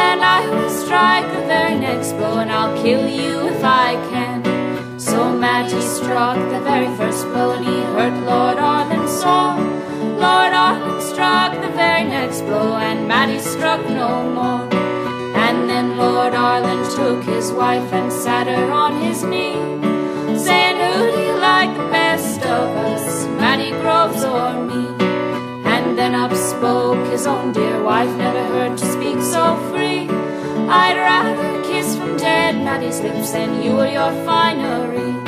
And 0.04 0.20
I 0.22 0.40
will 0.48 0.70
strike 0.70 1.26
the 1.36 1.44
very 1.54 1.76
next 1.86 2.12
blow 2.12 2.38
and 2.38 2.52
I'll 2.52 2.76
kill 2.84 3.08
you 3.08 3.48
if 3.48 3.64
I 3.64 3.94
can. 4.12 4.38
So 4.98 5.36
Matty 5.36 5.80
struck 5.80 6.38
the 6.54 6.60
very 6.60 6.90
first 6.96 7.24
blow 7.30 7.50
and 7.56 7.64
he 7.64 7.78
hurt 7.94 8.16
Lord 8.30 8.58
Arlen 8.58 9.08
sore. 9.08 9.73
Lord 10.24 10.54
Arlen 10.54 11.02
struck 11.02 11.52
the 11.60 11.68
very 11.76 12.04
next 12.04 12.40
blow 12.46 12.76
and 12.76 13.06
Matty 13.06 13.38
struck 13.40 13.82
no 13.86 14.12
more. 14.38 14.64
And 15.46 15.68
then 15.68 15.98
Lord 15.98 16.32
Arlen 16.32 16.82
took 16.96 17.22
his 17.24 17.52
wife 17.52 17.92
and 17.92 18.10
sat 18.10 18.46
her 18.46 18.70
on 18.72 19.02
his 19.02 19.22
knee, 19.22 19.60
saying, 20.46 20.76
Who 20.84 21.12
do 21.12 21.20
you 21.28 21.36
like 21.50 21.76
the 21.76 21.88
best 22.00 22.40
of 22.40 22.68
us, 22.90 23.26
Matty 23.42 23.72
Groves 23.82 24.24
or 24.24 24.52
me? 24.70 24.84
And 25.74 25.98
then 25.98 26.14
up 26.14 26.32
spoke 26.32 27.06
his 27.08 27.26
own 27.26 27.52
dear 27.52 27.82
wife, 27.82 28.16
never 28.16 28.44
heard 28.54 28.78
to 28.78 28.86
speak 28.96 29.20
so 29.20 29.44
free. 29.70 30.08
I'd 30.84 30.96
rather 30.96 31.62
kiss 31.64 31.96
from 31.96 32.16
dead 32.16 32.54
Matty's 32.64 33.00
lips 33.00 33.32
than 33.32 33.62
you 33.62 33.78
or 33.78 33.88
your 33.88 34.12
finery. 34.24 35.23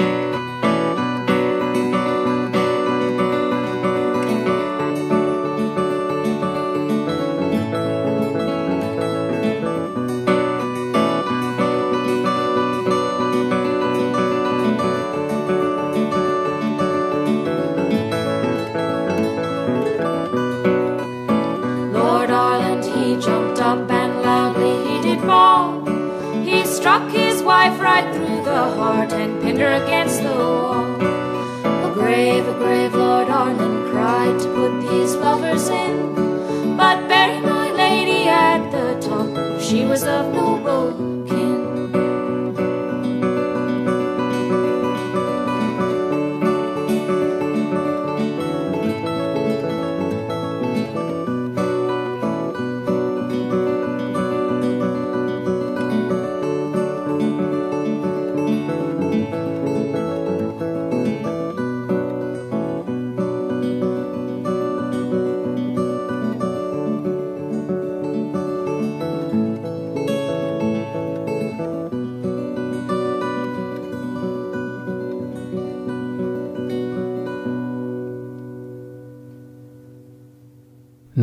His 27.36 27.44
wife 27.44 27.78
right 27.80 28.14
through 28.14 28.42
the 28.44 28.62
heart 28.78 29.12
and 29.12 29.42
pinned 29.42 29.58
her 29.58 29.74
against 29.84 30.22
the 30.22 30.30
wall. 30.30 30.86
A 31.86 31.92
grave, 31.92 32.48
a 32.48 32.54
grave, 32.54 32.94
Lord 32.94 33.28
Arland 33.28 33.90
cried 33.90 34.40
to 34.40 34.48
put 34.54 34.80
these 34.88 35.14
lovers 35.16 35.68
in. 35.68 36.76
But 36.78 37.08
bury 37.08 37.40
my 37.40 37.70
lady 37.72 38.26
at 38.26 38.70
the 38.70 38.98
top, 39.06 39.60
she 39.60 39.84
was 39.84 40.04
of 40.04 40.32
noble 40.32 41.15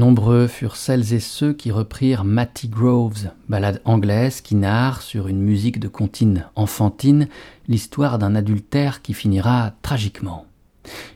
Nombreux 0.03 0.47
furent 0.47 0.75
celles 0.75 1.13
et 1.13 1.21
ceux 1.21 1.53
qui 1.53 1.71
reprirent 1.71 2.25
Matty 2.25 2.67
Groves, 2.67 3.29
ballade 3.47 3.81
anglaise 3.85 4.41
qui 4.41 4.53
narre, 4.53 5.01
sur 5.01 5.29
une 5.29 5.39
musique 5.39 5.79
de 5.79 5.87
comptine 5.87 6.45
enfantine, 6.57 7.29
l'histoire 7.69 8.19
d'un 8.19 8.35
adultère 8.35 9.01
qui 9.01 9.13
finira 9.13 9.71
tragiquement. 9.81 10.45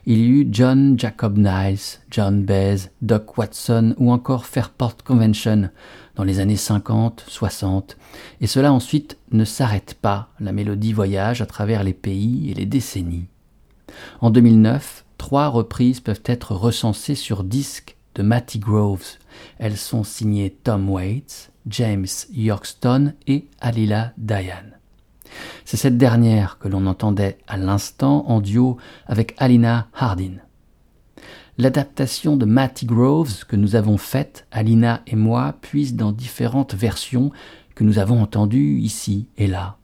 Il 0.06 0.16
y 0.16 0.28
eut 0.28 0.48
John 0.50 0.98
Jacob 0.98 1.36
Niles, 1.36 2.00
John 2.10 2.42
Baez, 2.44 2.88
Doc 3.02 3.36
Watson 3.36 3.94
ou 3.98 4.10
encore 4.10 4.46
Fairport 4.46 4.96
Convention 5.04 5.68
dans 6.16 6.24
les 6.24 6.40
années 6.40 6.56
50, 6.56 7.26
60, 7.28 7.98
et 8.40 8.46
cela 8.46 8.72
ensuite 8.72 9.18
ne 9.32 9.44
s'arrête 9.44 9.98
pas, 10.00 10.30
la 10.40 10.52
mélodie 10.52 10.94
voyage 10.94 11.42
à 11.42 11.46
travers 11.46 11.84
les 11.84 11.92
pays 11.92 12.50
et 12.50 12.54
les 12.54 12.64
décennies. 12.64 13.26
En 14.22 14.30
2009, 14.30 15.04
trois 15.18 15.48
reprises 15.48 16.00
peuvent 16.00 16.22
être 16.24 16.52
recensées 16.52 17.16
sur 17.16 17.44
disque 17.44 17.97
de 18.18 18.22
Matty 18.24 18.58
Groves. 18.58 19.16
Elles 19.58 19.76
sont 19.76 20.04
signées 20.04 20.50
Tom 20.50 20.90
Waits, 20.90 21.52
James 21.68 22.06
Yorkston 22.32 23.14
et 23.28 23.46
Alila 23.60 24.12
Diane. 24.18 24.76
C'est 25.64 25.76
cette 25.76 25.98
dernière 25.98 26.58
que 26.58 26.68
l'on 26.68 26.86
entendait 26.86 27.38
à 27.46 27.56
l'instant 27.56 28.28
en 28.28 28.40
duo 28.40 28.76
avec 29.06 29.34
Alina 29.38 29.86
Hardin. 29.94 30.36
L'adaptation 31.58 32.36
de 32.36 32.44
Matty 32.44 32.86
Groves 32.86 33.44
que 33.46 33.56
nous 33.56 33.76
avons 33.76 33.98
faite, 33.98 34.46
Alina 34.50 35.02
et 35.06 35.16
moi, 35.16 35.54
puise 35.60 35.94
dans 35.94 36.12
différentes 36.12 36.74
versions 36.74 37.30
que 37.74 37.84
nous 37.84 37.98
avons 37.98 38.20
entendues 38.20 38.78
ici 38.78 39.28
et 39.36 39.46
là. 39.46 39.77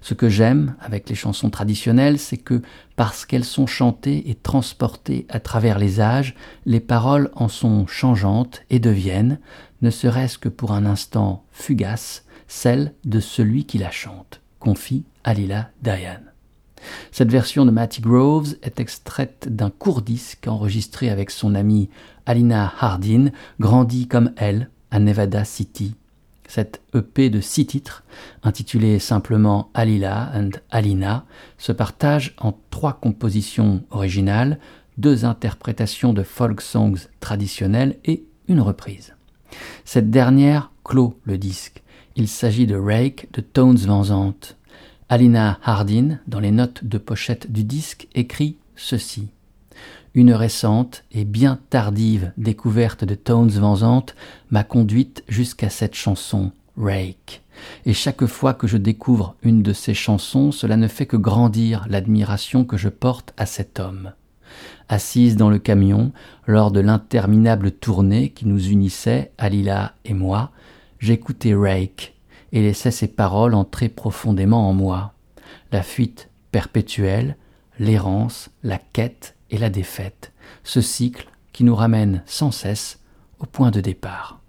Ce 0.00 0.14
que 0.14 0.28
j'aime 0.28 0.74
avec 0.80 1.08
les 1.08 1.14
chansons 1.14 1.50
traditionnelles, 1.50 2.18
c'est 2.18 2.36
que 2.36 2.62
parce 2.96 3.26
qu'elles 3.26 3.44
sont 3.44 3.66
chantées 3.66 4.30
et 4.30 4.34
transportées 4.34 5.26
à 5.28 5.40
travers 5.40 5.78
les 5.78 6.00
âges, 6.00 6.34
les 6.66 6.80
paroles 6.80 7.30
en 7.34 7.48
sont 7.48 7.86
changeantes 7.86 8.62
et 8.70 8.78
deviennent, 8.78 9.38
ne 9.82 9.90
serait-ce 9.90 10.38
que 10.38 10.48
pour 10.48 10.72
un 10.72 10.86
instant 10.86 11.44
fugace, 11.52 12.24
celles 12.48 12.94
de 13.04 13.20
celui 13.20 13.64
qui 13.64 13.78
la 13.78 13.90
chante 13.90 14.40
confie 14.58 15.04
Alila 15.24 15.70
Diane. 15.82 16.32
Cette 17.10 17.30
version 17.30 17.66
de 17.66 17.70
Matty 17.70 18.00
Groves 18.00 18.54
est 18.62 18.80
extraite 18.80 19.48
d'un 19.50 19.70
court 19.70 20.02
disque 20.02 20.46
enregistré 20.46 21.10
avec 21.10 21.30
son 21.30 21.54
amie 21.54 21.88
Alina 22.26 22.72
Hardin, 22.78 23.30
grandi 23.58 24.06
comme 24.06 24.32
elle 24.36 24.70
à 24.90 24.98
Nevada 24.98 25.44
City. 25.44 25.94
Cette 26.48 26.80
EP 26.94 27.30
de 27.30 27.40
six 27.40 27.66
titres, 27.66 28.02
intitulée 28.42 28.98
simplement 28.98 29.70
Alila 29.74 30.32
and 30.34 30.50
Alina, 30.70 31.24
se 31.58 31.70
partage 31.70 32.34
en 32.38 32.58
trois 32.70 32.94
compositions 32.94 33.84
originales, 33.90 34.58
deux 34.96 35.24
interprétations 35.24 36.12
de 36.12 36.24
folk 36.24 36.60
songs 36.60 37.06
traditionnels 37.20 37.98
et 38.04 38.24
une 38.48 38.60
reprise. 38.60 39.14
Cette 39.84 40.10
dernière 40.10 40.72
clôt 40.82 41.20
le 41.22 41.38
disque 41.38 41.84
il 42.18 42.26
s'agit 42.26 42.66
de 42.66 42.74
Rake 42.74 43.28
de 43.32 43.40
Tones 43.40 43.78
Van 43.78 44.02
Zandt. 44.02 44.56
Alina 45.08 45.60
Hardin, 45.62 46.18
dans 46.26 46.40
les 46.40 46.50
notes 46.50 46.84
de 46.84 46.98
pochette 46.98 47.50
du 47.50 47.62
disque, 47.62 48.08
écrit 48.14 48.56
ceci. 48.74 49.28
Une 50.14 50.32
récente 50.32 51.04
et 51.12 51.24
bien 51.24 51.58
tardive 51.70 52.32
découverte 52.36 53.04
de 53.04 53.14
Tones 53.14 53.50
Van 53.50 53.76
Zandt 53.76 54.14
m'a 54.50 54.64
conduite 54.64 55.22
jusqu'à 55.28 55.68
cette 55.68 55.94
chanson, 55.94 56.50
Rake. 56.76 57.42
Et 57.84 57.92
chaque 57.92 58.24
fois 58.26 58.54
que 58.54 58.66
je 58.66 58.76
découvre 58.76 59.34
une 59.42 59.62
de 59.62 59.72
ces 59.72 59.94
chansons, 59.94 60.52
cela 60.52 60.76
ne 60.76 60.88
fait 60.88 61.06
que 61.06 61.16
grandir 61.16 61.86
l'admiration 61.88 62.64
que 62.64 62.76
je 62.76 62.88
porte 62.88 63.34
à 63.36 63.46
cet 63.46 63.80
homme. 63.80 64.12
Assise 64.88 65.36
dans 65.36 65.50
le 65.50 65.58
camion, 65.58 66.12
lors 66.46 66.70
de 66.70 66.80
l'interminable 66.80 67.70
tournée 67.72 68.30
qui 68.30 68.46
nous 68.46 68.68
unissait, 68.68 69.32
Alila 69.36 69.92
et 70.04 70.14
moi, 70.14 70.50
j'écoutais 70.98 71.54
Rake 71.54 72.14
et 72.52 72.62
laissais 72.62 72.90
ses 72.90 73.08
paroles 73.08 73.54
entrer 73.54 73.90
profondément 73.90 74.68
en 74.68 74.72
moi. 74.72 75.12
La 75.70 75.82
fuite 75.82 76.30
perpétuelle, 76.50 77.36
l'errance, 77.78 78.50
la 78.62 78.78
quête 78.78 79.34
et 79.50 79.58
la 79.58 79.70
défaite, 79.70 80.32
ce 80.64 80.80
cycle 80.80 81.28
qui 81.52 81.64
nous 81.64 81.74
ramène 81.74 82.22
sans 82.26 82.50
cesse 82.50 83.00
au 83.38 83.46
point 83.46 83.70
de 83.70 83.80
départ. 83.80 84.40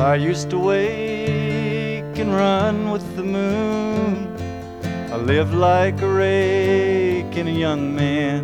I 0.00 0.16
used 0.16 0.50
to 0.50 0.58
wake 0.58 2.18
and 2.18 2.34
run 2.34 2.90
with 2.90 3.16
the 3.16 3.22
moon. 3.22 4.36
I 5.12 5.16
lived 5.16 5.54
like 5.54 6.02
a 6.02 6.08
rake 6.08 7.36
and 7.36 7.48
a 7.48 7.52
young 7.52 7.94
man. 7.94 8.42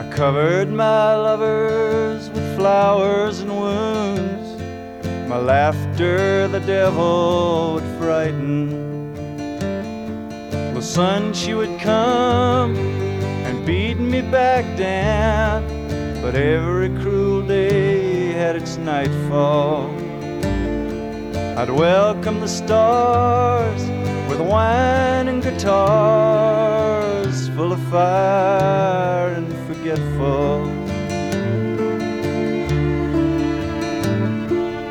I 0.00 0.10
covered 0.10 0.70
my 0.70 1.14
lovers 1.14 2.30
with 2.30 2.56
flowers 2.56 3.40
and 3.40 3.50
wounds. 3.50 4.62
My 5.28 5.38
laughter 5.38 6.48
the 6.48 6.60
devil 6.60 7.74
would 7.74 7.98
frighten. 7.98 9.12
The 10.72 10.80
sun 10.80 11.34
she 11.34 11.52
would 11.52 11.78
come 11.80 12.76
and 13.46 13.66
beat 13.66 13.98
me 13.98 14.22
back 14.22 14.64
down. 14.78 15.64
But 16.22 16.34
every 16.34 16.88
cruel 17.02 17.42
day 17.46 18.13
its 18.52 18.76
nightfall. 18.76 19.90
I'd 21.56 21.70
welcome 21.70 22.40
the 22.40 22.48
stars 22.48 23.82
with 24.28 24.40
wine 24.40 25.28
and 25.28 25.42
guitars, 25.42 27.48
full 27.50 27.72
of 27.72 27.80
fire 27.90 29.28
and 29.28 29.52
forgetful. 29.66 30.66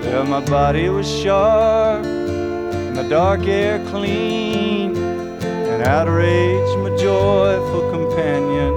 Yeah, 0.04 0.24
my 0.24 0.40
body 0.46 0.90
was 0.90 1.08
sharp 1.22 2.06
and 2.06 2.96
the 2.96 3.04
dark 3.10 3.48
air 3.48 3.80
clean, 3.88 4.96
and 4.96 5.84
outrage 5.84 6.78
my 6.78 6.96
joyful 6.96 7.92
companion. 7.92 8.74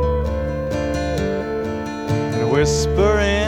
And 2.34 2.50
whispering 2.50 3.45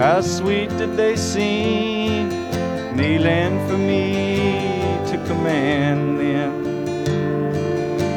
how 0.00 0.22
sweet 0.22 0.70
did 0.78 0.96
they 0.96 1.14
seem, 1.14 2.30
kneeling 2.96 3.58
for 3.68 3.76
me 3.76 4.72
to 5.06 5.22
command 5.26 6.18
them. 6.18 6.64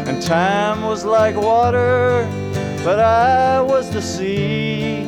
And 0.08 0.22
time 0.22 0.84
was 0.84 1.04
like 1.04 1.36
water, 1.36 2.26
but 2.86 3.00
I 3.00 3.60
was 3.60 3.92
the 3.92 4.02
sea. 4.02 5.04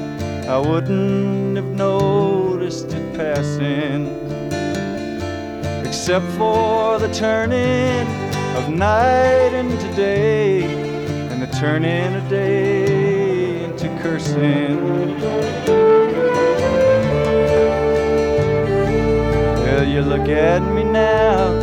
I 0.49 0.57
wouldn't 0.57 1.55
have 1.55 1.71
noticed 1.87 2.91
it 2.91 3.15
passing, 3.15 4.07
except 5.87 6.25
for 6.37 6.99
the 6.99 7.11
turning 7.13 8.05
of 8.57 8.69
night 8.69 9.53
into 9.53 9.87
day, 9.95 10.63
and 11.31 11.41
the 11.41 11.57
turning 11.57 12.15
of 12.15 12.27
day 12.27 13.63
into 13.63 13.87
cursing. 14.03 16.04
You 19.95 20.01
look 20.01 20.27
at 20.27 20.61
me 20.73 20.83
now, 20.83 21.57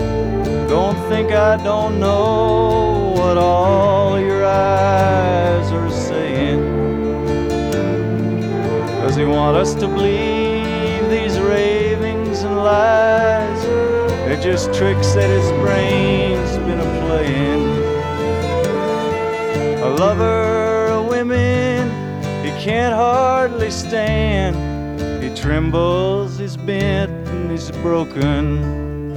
don't 0.66 0.97
think 1.11 1.33
I 1.33 1.62
don't 1.62 2.01
know 2.01 3.12
what 3.14 3.37
all 3.37 4.18
your 4.18 4.47
eyes 4.47 5.71
are 5.71 5.90
saying. 5.90 6.62
Does 9.03 9.16
he 9.16 9.27
want 9.27 9.59
us 9.59 9.75
to 9.75 9.87
believe 9.87 11.11
these 11.11 11.38
ravings 11.38 12.40
and 12.42 12.57
lies? 12.57 13.62
They're 14.25 14.40
just 14.40 14.73
tricks 14.73 15.12
that 15.12 15.29
his 15.29 15.51
brain's 15.61 16.57
been 16.57 16.81
a 16.81 16.90
playing. 17.05 17.64
A 19.83 19.90
lover 19.90 20.87
of 20.87 21.11
women, 21.11 21.90
he 22.42 22.51
can't 22.64 22.95
hardly 22.95 23.71
stand. 23.71 24.57
He 25.23 25.29
trembles, 25.35 26.38
he's 26.38 26.57
bent 26.57 27.21
is 27.53 27.71
broken. 27.83 29.12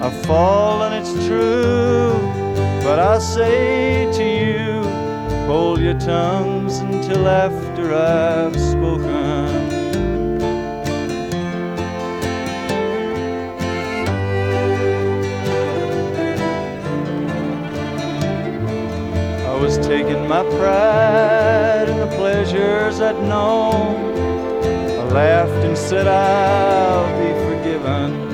I've 0.00 0.26
fallen, 0.26 0.92
it's 0.92 1.12
true, 1.26 2.12
but 2.84 2.98
I 3.00 3.18
say 3.18 4.08
to 4.12 4.24
you, 4.24 4.82
hold 5.46 5.80
your 5.80 5.98
tongues 5.98 6.78
until 6.78 7.26
after 7.26 7.94
I've 7.94 8.58
spoken. 8.58 9.48
I 19.46 19.54
was 19.60 19.78
taking 19.78 20.28
my 20.28 20.44
pride 20.44 21.88
in 21.88 21.98
the 21.98 22.06
pleasures 22.16 23.00
I'd 23.00 23.20
known. 23.24 24.17
Laughed 25.12 25.64
and 25.64 25.76
said 25.76 26.06
I'll 26.06 27.08
be 27.18 27.32
forgiven. 27.48 28.28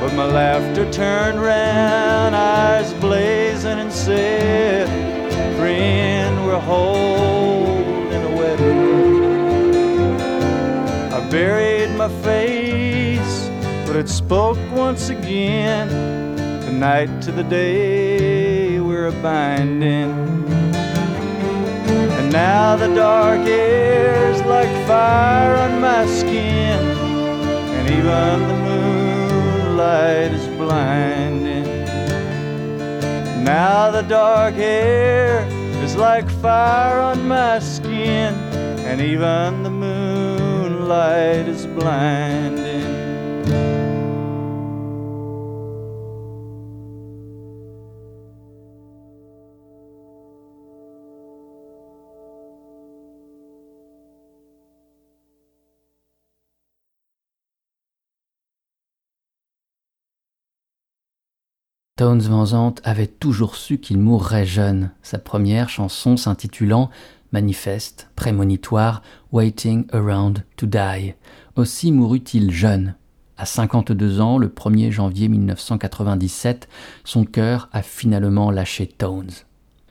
But 0.00 0.14
my 0.14 0.26
laughter 0.26 0.90
turned 0.92 1.40
round, 1.40 2.36
eyes 2.36 2.92
blazing, 2.94 3.78
and 3.78 3.92
said, 3.92 4.86
Friend, 5.56 6.46
we're 6.46 6.60
holding 6.60 8.22
a 8.22 8.36
wedding. 8.36 10.20
I 11.12 11.30
buried 11.30 11.90
my 11.96 12.08
face, 12.22 13.48
but 13.86 13.96
it 13.96 14.08
spoke 14.08 14.58
once 14.72 15.08
again. 15.08 15.88
Tonight 16.60 17.22
to 17.22 17.32
the 17.32 17.44
day 17.44 18.78
we're 18.78 19.10
binding. 19.22 20.35
Now 22.36 22.76
the 22.76 22.94
dark 22.94 23.46
air's 23.48 24.42
like 24.42 24.68
fire 24.86 25.56
on 25.56 25.80
my 25.80 26.04
skin, 26.04 26.84
and 27.76 27.88
even 27.88 28.46
the 28.50 28.58
moonlight 28.68 30.32
is 30.32 30.46
blinding. 30.48 31.64
Now 33.42 33.90
the 33.90 34.02
dark 34.02 34.52
hair 34.52 35.46
is 35.82 35.96
like 35.96 36.28
fire 36.42 37.00
on 37.00 37.26
my 37.26 37.58
skin, 37.58 38.34
and 38.84 39.00
even 39.00 39.62
the 39.62 39.70
moonlight 39.70 41.48
is 41.48 41.64
blinding. 41.66 42.35
Tones 61.96 62.20
Van 62.20 62.44
Zandt 62.44 62.82
avait 62.84 63.06
toujours 63.06 63.56
su 63.56 63.78
qu'il 63.78 63.96
mourrait 63.96 64.44
jeune. 64.44 64.90
Sa 65.02 65.18
première 65.18 65.70
chanson 65.70 66.18
s'intitulant 66.18 66.90
Manifeste, 67.32 68.10
prémonitoire, 68.16 69.00
Waiting 69.32 69.86
Around 69.92 70.44
to 70.58 70.66
Die. 70.66 71.14
Aussi 71.56 71.92
mourut-il 71.92 72.50
jeune. 72.50 72.96
À 73.38 73.46
52 73.46 74.20
ans, 74.20 74.36
le 74.36 74.48
1er 74.48 74.90
janvier 74.90 75.28
1997, 75.28 76.68
son 77.02 77.24
cœur 77.24 77.70
a 77.72 77.80
finalement 77.80 78.50
lâché 78.50 78.86
Tones. 78.86 79.32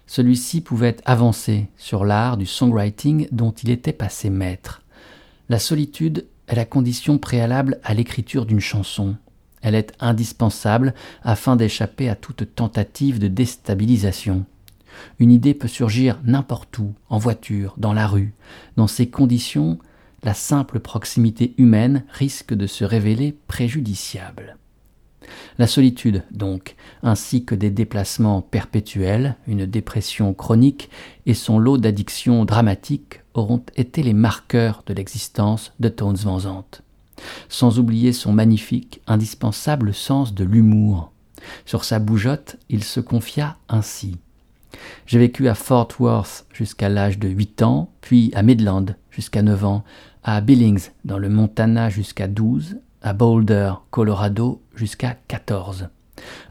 Celui-ci 0.06 0.62
pouvait 0.62 0.98
avancer 1.06 1.70
sur 1.76 2.06
l'art 2.06 2.38
du 2.38 2.46
songwriting 2.46 3.28
dont 3.32 3.52
il 3.52 3.72
était 3.72 3.94
passé 3.94 4.30
maître. 4.30 4.84
La 5.50 5.58
solitude 5.58 6.28
est 6.50 6.56
la 6.56 6.66
condition 6.66 7.18
préalable 7.18 7.80
à 7.84 7.96
l'écriture 7.96 8.46
d'une 8.46 8.60
chanson. 8.60 9.16
Elle 9.66 9.74
est 9.74 9.94
indispensable 10.00 10.94
afin 11.24 11.56
d'échapper 11.56 12.08
à 12.08 12.16
toute 12.16 12.54
tentative 12.54 13.18
de 13.18 13.28
déstabilisation. 13.28 14.46
Une 15.18 15.32
idée 15.32 15.56
peut 15.56 15.68
surgir 15.68 16.20
n'importe 16.24 16.78
où, 16.78 16.94
en 17.10 17.18
voiture, 17.18 17.74
dans 17.78 17.92
la 17.92 18.06
rue. 18.06 18.36
Dans 18.78 18.86
ces 18.86 19.10
conditions, 19.10 19.80
la 20.22 20.36
simple 20.36 20.80
proximité 20.80 21.56
humaine 21.58 22.04
risque 22.12 22.54
de 22.54 22.68
se 22.68 22.86
révéler 22.86 23.36
préjudiciable. 23.48 24.58
La 25.58 25.66
solitude, 25.66 26.22
donc, 26.30 26.76
ainsi 27.02 27.44
que 27.44 27.56
des 27.56 27.72
déplacements 27.72 28.44
perpétuels, 28.44 29.36
une 29.48 29.66
dépression 29.66 30.36
chronique 30.36 30.92
et 31.26 31.34
son 31.34 31.58
lot 31.58 31.80
d'addictions 31.80 32.46
dramatiques 32.46 33.22
auront 33.34 33.64
été 33.76 34.04
les 34.04 34.14
marqueurs 34.14 34.84
de 34.86 34.94
l'existence 34.94 35.74
de 35.80 35.90
Tones 35.90 36.18
Van 36.18 36.38
Zandt 36.38 36.85
sans 37.50 37.80
oublier 37.80 38.14
son 38.14 38.34
magnifique, 38.34 39.02
indispensable 39.08 39.94
sens 39.94 40.34
de 40.34 40.44
l'humour. 40.44 41.12
Sur 41.66 41.84
sa 41.84 42.00
bougeotte, 42.00 42.58
il 42.70 42.84
se 42.84 43.00
confia 43.00 43.58
ainsi. 43.70 44.18
J'ai 45.06 45.20
vécu 45.20 45.48
à 45.48 45.56
Fort 45.56 45.90
Worth 46.00 46.46
jusqu'à 46.54 46.90
l'âge 46.90 47.20
de 47.20 47.28
8 47.28 47.62
ans, 47.62 47.92
puis 48.02 48.32
à 48.34 48.44
Midland 48.44 48.86
jusqu'à 49.10 49.42
9 49.42 49.66
ans, 49.66 49.84
à 50.24 50.42
Billings 50.42 50.90
dans 51.06 51.18
le 51.18 51.30
Montana 51.30 51.90
jusqu'à 51.90 52.28
12, 52.28 52.78
à 53.02 53.14
Boulder, 53.14 53.74
Colorado 53.92 54.62
jusqu'à 54.76 55.16
14, 55.28 55.90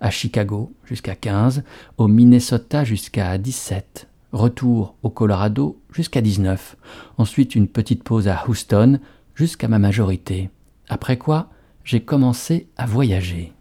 à 0.00 0.10
Chicago 0.10 0.72
jusqu'à 0.84 1.16
15, 1.16 1.64
au 1.98 2.08
Minnesota 2.08 2.84
jusqu'à 2.84 3.37
17, 3.37 4.08
retour 4.32 4.94
au 5.02 5.10
Colorado 5.10 5.80
jusqu'à 5.92 6.20
19, 6.20 6.76
ensuite 7.18 7.54
une 7.54 7.68
petite 7.68 8.04
pause 8.04 8.28
à 8.28 8.44
Houston 8.48 9.00
jusqu'à 9.34 9.68
ma 9.68 9.78
majorité. 9.78 10.50
Après 10.88 11.16
quoi, 11.18 11.51
j'ai 11.85 12.01
commencé 12.01 12.68
à 12.77 12.87
voyager. 12.87 13.52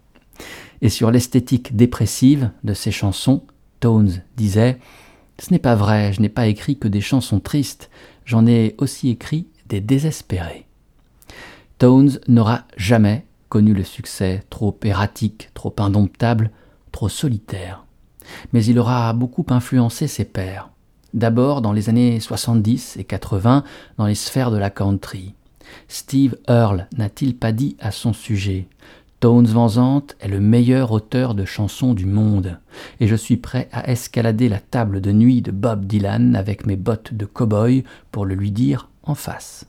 Et 0.82 0.90
sur 0.90 1.12
l'esthétique 1.12 1.76
dépressive 1.76 2.52
de 2.64 2.74
ces 2.74 2.92
chansons, 2.92 3.44
Tones 3.80 4.22
disait 4.36 4.80
Ce 5.40 5.52
n'est 5.52 5.60
pas 5.60 5.76
vrai, 5.76 6.14
je 6.14 6.22
n'ai 6.22 6.30
pas 6.30 6.48
écrit 6.48 6.78
que 6.78 6.88
des 6.88 7.02
chansons 7.02 7.40
tristes, 7.40 7.90
j'en 8.26 8.46
ai 8.46 8.76
aussi 8.78 9.10
écrit 9.10 9.48
des 9.68 9.82
désespérées. 9.82 10.66
Tones 11.80 12.20
n'aura 12.28 12.66
jamais 12.78 13.26
connu 13.50 13.74
le 13.74 13.84
succès 13.84 14.44
trop 14.50 14.78
erratique, 14.84 15.50
trop 15.54 15.76
indomptable, 15.78 16.52
trop 16.92 17.10
solitaire. 17.10 17.86
Mais 18.52 18.64
il 18.66 18.80
aura 18.80 19.14
beaucoup 19.14 19.46
influencé 19.50 20.08
ses 20.08 20.26
pairs. 20.26 20.70
D'abord 21.14 21.62
dans 21.62 21.74
les 21.74 21.90
années 21.90 22.20
70 22.20 22.98
et 22.98 23.04
80 23.04 23.64
dans 23.98 24.06
les 24.06 24.16
sphères 24.16 24.50
de 24.50 24.58
la 24.58 24.70
country. 24.70 25.36
Steve 25.88 26.38
Earle 26.48 26.88
n'a-t-il 26.98 27.36
pas 27.36 27.52
dit 27.52 27.76
à 27.80 27.92
son 27.92 28.14
sujet 28.14 28.68
Tones 29.24 29.48
Van 29.48 29.70
Zandt 29.70 30.16
est 30.20 30.28
le 30.28 30.42
meilleur 30.42 30.92
auteur 30.92 31.34
de 31.34 31.46
chansons 31.46 31.94
du 31.94 32.06
monde, 32.06 32.60
et 33.00 33.08
je 33.08 33.16
suis 33.16 33.38
prêt 33.38 33.70
à 33.72 33.90
escalader 33.90 34.50
la 34.50 34.60
table 34.60 35.00
de 35.00 35.14
nuit 35.14 35.42
de 35.42 35.52
Bob 35.52 35.86
Dylan 35.86 36.36
avec 36.36 36.66
mes 36.66 36.76
bottes 36.76 37.14
de 37.14 37.26
cow-boy 37.26 37.86
pour 38.12 38.26
le 38.26 38.36
lui 38.36 38.52
dire 38.52 38.90
en 39.04 39.16
face. 39.16 39.66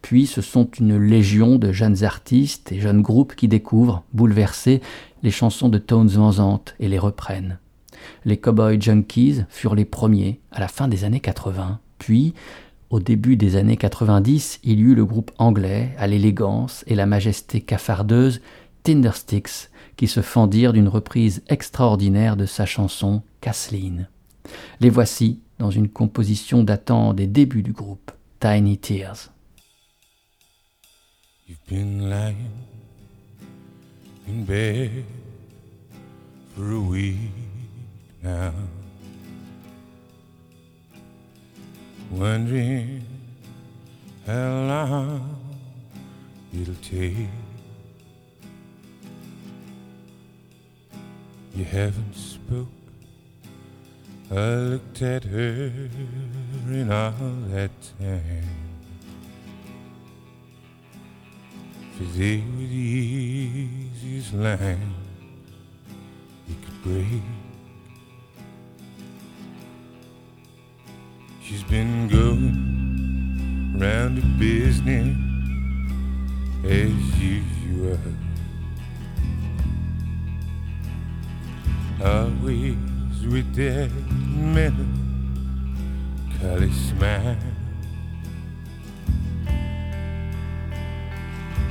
Puis 0.00 0.26
ce 0.26 0.40
sont 0.40 0.70
une 0.80 0.96
légion 0.96 1.56
de 1.56 1.72
jeunes 1.72 2.04
artistes 2.04 2.72
et 2.72 2.80
jeunes 2.80 3.02
groupes 3.02 3.34
qui 3.34 3.48
découvrent, 3.48 4.02
bouleversés, 4.14 4.80
les 5.22 5.30
chansons 5.30 5.68
de 5.68 5.76
Tones 5.76 6.08
Van 6.08 6.32
Zandt 6.32 6.74
et 6.80 6.88
les 6.88 6.98
reprennent. 6.98 7.58
Les 8.24 8.38
Cowboy 8.38 8.80
Junkies 8.80 9.42
furent 9.50 9.74
les 9.74 9.84
premiers 9.84 10.40
à 10.52 10.60
la 10.60 10.68
fin 10.68 10.88
des 10.88 11.04
années 11.04 11.20
80, 11.20 11.80
puis 11.98 12.32
au 12.94 13.00
début 13.00 13.34
des 13.34 13.56
années 13.56 13.76
90, 13.76 14.60
il 14.62 14.78
y 14.78 14.82
eut 14.82 14.94
le 14.94 15.04
groupe 15.04 15.32
anglais 15.38 15.90
à 15.98 16.06
l'élégance 16.06 16.84
et 16.86 16.94
la 16.94 17.06
majesté 17.06 17.60
cafardeuse 17.60 18.40
Tindersticks 18.84 19.68
qui 19.96 20.06
se 20.06 20.22
fendirent 20.22 20.72
d'une 20.72 20.86
reprise 20.86 21.42
extraordinaire 21.48 22.36
de 22.36 22.46
sa 22.46 22.66
chanson 22.66 23.22
Kathleen. 23.40 24.08
Les 24.78 24.90
voici 24.90 25.40
dans 25.58 25.72
une 25.72 25.88
composition 25.88 26.62
datant 26.62 27.14
des 27.14 27.26
débuts 27.26 27.64
du 27.64 27.72
groupe, 27.72 28.12
Tiny 28.38 28.78
Tears. 28.78 29.32
Wondering 42.10 43.04
how 44.26 44.48
long 44.66 45.36
it'll 46.52 46.74
take. 46.76 47.28
You 51.54 51.64
haven't 51.64 52.14
spoke. 52.14 52.68
I 54.30 54.54
looked 54.54 55.02
at 55.02 55.24
her 55.24 55.70
in 56.68 56.90
all 56.90 57.12
that 57.50 57.70
time. 58.00 58.48
Were 62.00 62.06
the 62.06 62.42
easiest 62.60 64.34
line 64.34 64.94
you 66.48 66.56
could 66.64 66.82
break. 66.82 67.43
She's 71.46 71.62
been 71.64 72.08
going 72.08 73.76
round 73.78 74.16
the 74.16 74.22
business 74.38 75.14
as 76.64 77.20
usual. 77.20 77.98
Always 82.02 82.78
with 83.26 83.54
that 83.56 83.90
melancholy 84.34 84.92
smile. 86.72 87.36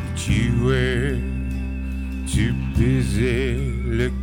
But 0.03 0.28
you 0.28 0.65
were 0.65 1.17
too 2.28 2.53
busy 2.78 3.57
looking 3.88 4.22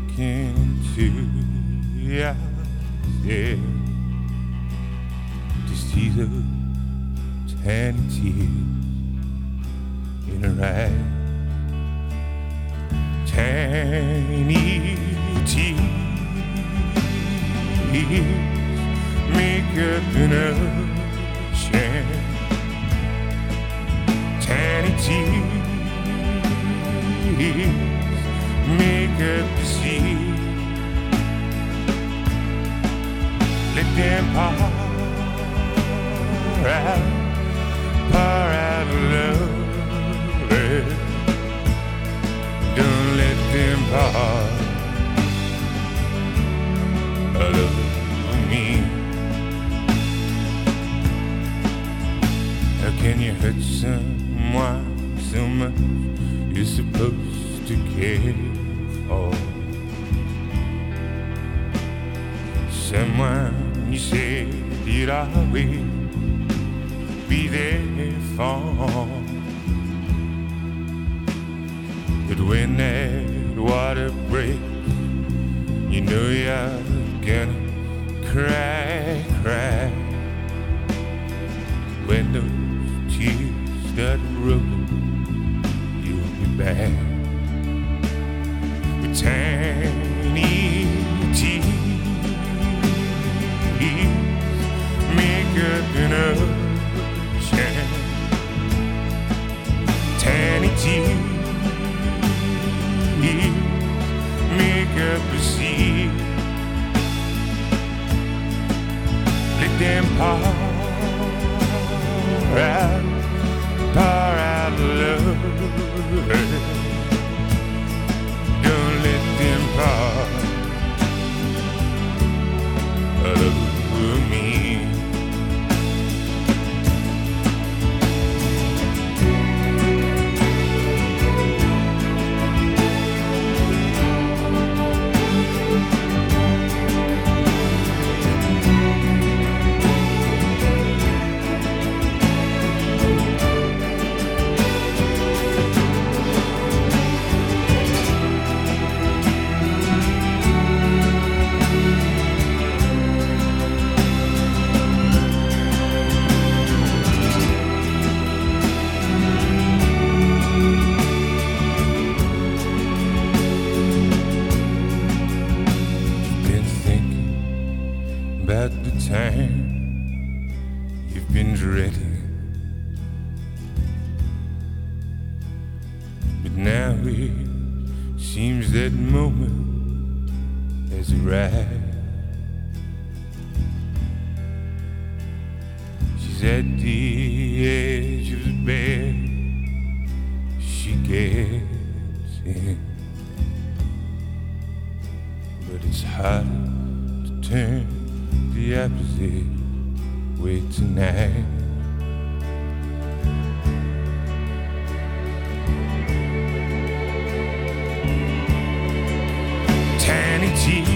Tiny 210.40 210.56
tears 210.56 210.88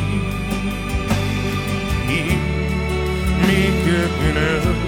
make 3.47 3.84
up 4.01 4.20
an 4.22 4.36
ocean. 4.38 4.84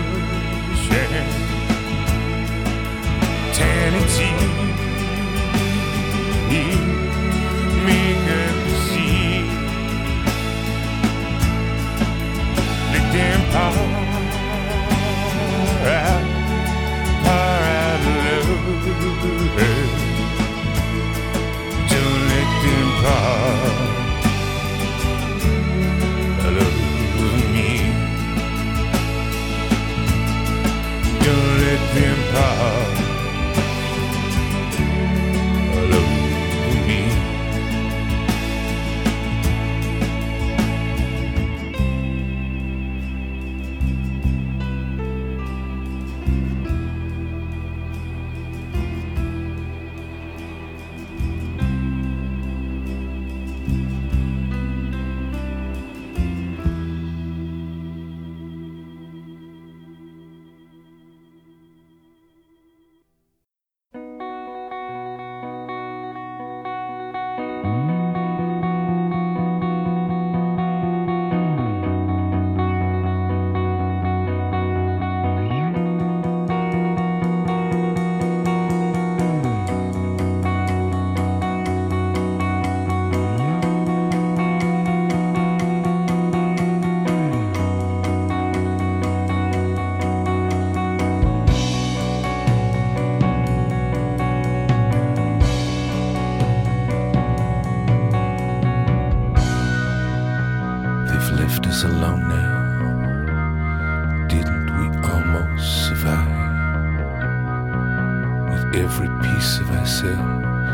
Every 108.76 109.08
piece 109.22 109.58
of 109.58 109.70
ourselves, 109.70 110.65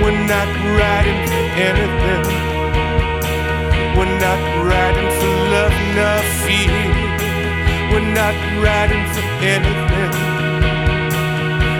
we're 0.00 0.26
not 0.26 0.48
riding 0.78 1.20
for 1.30 1.44
anything. 1.68 2.24
We're 3.96 4.18
not 4.20 4.40
riding 4.68 5.10
for 5.18 5.32
love 5.54 5.76
nor 5.96 6.18
fear. 6.44 6.84
We're 7.90 8.12
not 8.12 8.36
riding 8.62 9.04
for 9.14 9.24
anything. 9.54 10.12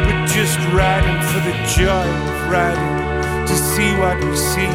We're 0.07 0.27
just 0.27 0.59
riding 0.73 1.19
for 1.29 1.41
the 1.49 1.57
joy 1.77 2.09
of 2.31 2.51
riding 2.51 3.47
to 3.47 3.55
see 3.55 3.93
what 3.97 4.17
we 4.25 4.35
see, 4.35 4.73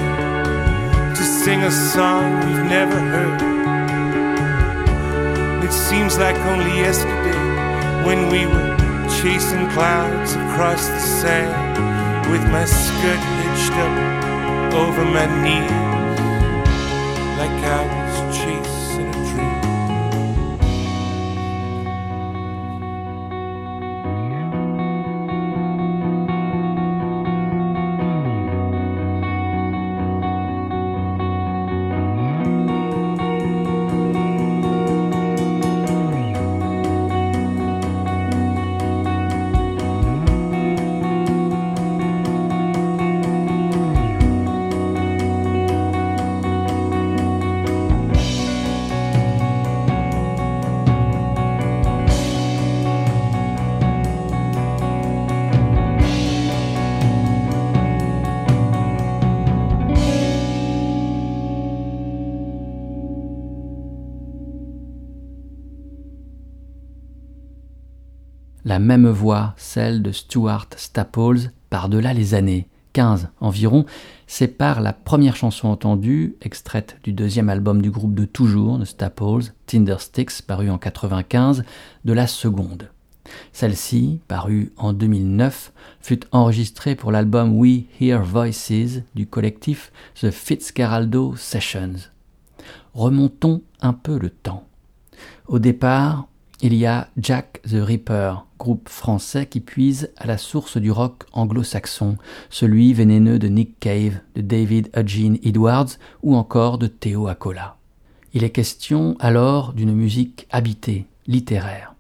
to 1.17 1.23
sing 1.23 1.63
a 1.63 1.71
song 1.71 2.45
we've 2.45 2.65
never 2.69 2.99
heard. 3.13 3.41
It 5.63 5.71
seems 5.73 6.17
like 6.17 6.37
only 6.51 6.75
yesterday 6.77 7.41
when 8.05 8.29
we 8.29 8.45
were 8.45 8.77
chasing 9.21 9.67
clouds 9.71 10.33
across 10.35 10.87
the 10.87 10.99
sand 10.99 12.00
with 12.31 12.43
my 12.49 12.63
skirt 12.63 13.19
hitched 13.39 13.75
up 13.85 14.73
over 14.73 15.03
my 15.03 15.27
knees 15.43 15.69
like 17.37 17.59
I 17.77 17.90
La 68.71 68.79
même 68.79 69.09
voix, 69.09 69.53
celle 69.57 70.01
de 70.01 70.13
Stuart 70.13 70.69
Staples, 70.77 71.51
par-delà 71.69 72.13
les 72.13 72.35
années, 72.35 72.69
15 72.93 73.27
environ, 73.41 73.85
sépare 74.27 74.79
la 74.79 74.93
première 74.93 75.35
chanson 75.35 75.67
entendue, 75.67 76.37
extraite 76.41 76.95
du 77.03 77.11
deuxième 77.11 77.49
album 77.49 77.81
du 77.81 77.91
groupe 77.91 78.15
de 78.15 78.23
toujours, 78.23 78.77
de 78.77 78.85
Staples, 78.85 79.51
Tindersticks, 79.65 80.43
paru 80.47 80.69
en 80.69 80.77
95, 80.77 81.65
de 82.05 82.13
la 82.13 82.27
seconde. 82.27 82.89
Celle-ci, 83.51 84.21
parue 84.29 84.71
en 84.77 84.93
2009, 84.93 85.73
fut 85.99 86.21
enregistrée 86.31 86.95
pour 86.95 87.11
l'album 87.11 87.57
We 87.59 87.81
Hear 87.99 88.23
Voices 88.23 89.01
du 89.15 89.27
collectif 89.27 89.91
The 90.21 90.31
Fitzcarraldo 90.31 91.35
Sessions. 91.35 92.07
Remontons 92.93 93.63
un 93.81 93.91
peu 93.91 94.17
le 94.17 94.29
temps. 94.29 94.65
Au 95.47 95.59
départ, 95.59 96.29
il 96.61 96.75
y 96.75 96.85
a 96.85 97.09
Jack 97.17 97.61
the 97.63 97.81
Ripper, 97.81 98.35
groupe 98.59 98.87
français 98.87 99.47
qui 99.47 99.59
puise 99.59 100.11
à 100.17 100.27
la 100.27 100.37
source 100.37 100.77
du 100.77 100.91
rock 100.91 101.23
anglo-saxon, 101.33 102.17
celui 102.51 102.93
vénéneux 102.93 103.39
de 103.39 103.47
Nick 103.47 103.79
Cave, 103.79 104.19
de 104.35 104.41
David 104.41 104.91
Eugene 104.95 105.39
Edwards 105.43 105.89
ou 106.21 106.35
encore 106.35 106.77
de 106.77 106.85
Theo 106.85 107.27
Acola. 107.27 107.77
Il 108.33 108.43
est 108.43 108.51
question 108.51 109.15
alors 109.19 109.73
d'une 109.73 109.93
musique 109.93 110.47
habitée, 110.51 111.07
littéraire. 111.25 111.95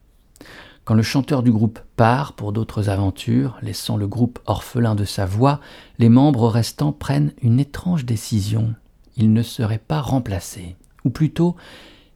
Quand 0.85 0.93
le 0.93 1.03
chanteur 1.03 1.41
du 1.41 1.51
groupe 1.51 1.79
part 1.95 2.33
pour 2.33 2.53
d'autres 2.53 2.89
aventures, 2.89 3.57
laissant 3.61 3.97
le 3.97 4.07
groupe 4.07 4.39
orphelin 4.45 4.93
de 4.93 5.05
sa 5.05 5.25
voix, 5.25 5.59
les 5.97 6.09
membres 6.09 6.47
restants 6.47 6.91
prennent 6.91 7.33
une 7.41 7.59
étrange 7.59 8.05
décision. 8.05 8.75
Ils 9.17 9.33
ne 9.33 9.43
seraient 9.43 9.79
pas 9.79 10.01
remplacés. 10.01 10.75
Ou 11.03 11.09
plutôt, 11.09 11.55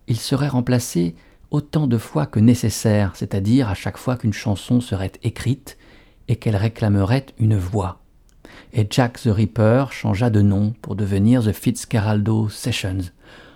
ils 0.07 0.19
seraient 0.19 0.47
remplacés 0.47 1.15
autant 1.55 1.87
de 1.87 1.97
fois 1.97 2.25
que 2.25 2.41
nécessaire, 2.41 3.15
c'est-à-dire 3.15 3.69
à 3.69 3.75
chaque 3.75 3.97
fois 3.97 4.17
qu'une 4.17 4.33
chanson 4.33 4.81
serait 4.81 5.13
écrite 5.23 5.77
et 6.27 6.35
qu'elle 6.35 6.57
réclamerait 6.57 7.27
une 7.39 7.55
voix. 7.55 8.01
Et 8.73 8.85
Jack 8.89 9.21
the 9.21 9.29
Ripper 9.29 9.85
changea 9.89 10.29
de 10.29 10.41
nom 10.41 10.73
pour 10.81 10.97
devenir 10.97 11.41
The 11.41 11.53
Fitzcarraldo 11.53 12.49
Sessions, 12.49 13.09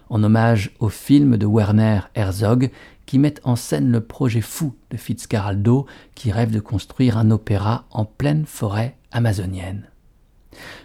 en 0.10 0.24
hommage 0.24 0.72
au 0.80 0.88
film 0.88 1.36
de 1.36 1.46
Werner 1.46 2.00
Herzog 2.16 2.72
qui 3.06 3.20
met 3.20 3.36
en 3.44 3.58
scène 3.58 3.92
le 3.92 4.00
projet 4.00 4.40
fou 4.40 4.76
de 4.92 4.98
Fitzcarraldo 4.98 5.86
qui 6.16 6.32
rêve 6.32 6.52
de 6.52 6.62
construire 6.62 7.18
un 7.18 7.32
opéra 7.32 7.84
en 7.92 8.06
pleine 8.06 8.46
forêt 8.46 8.96
amazonienne. 9.12 9.90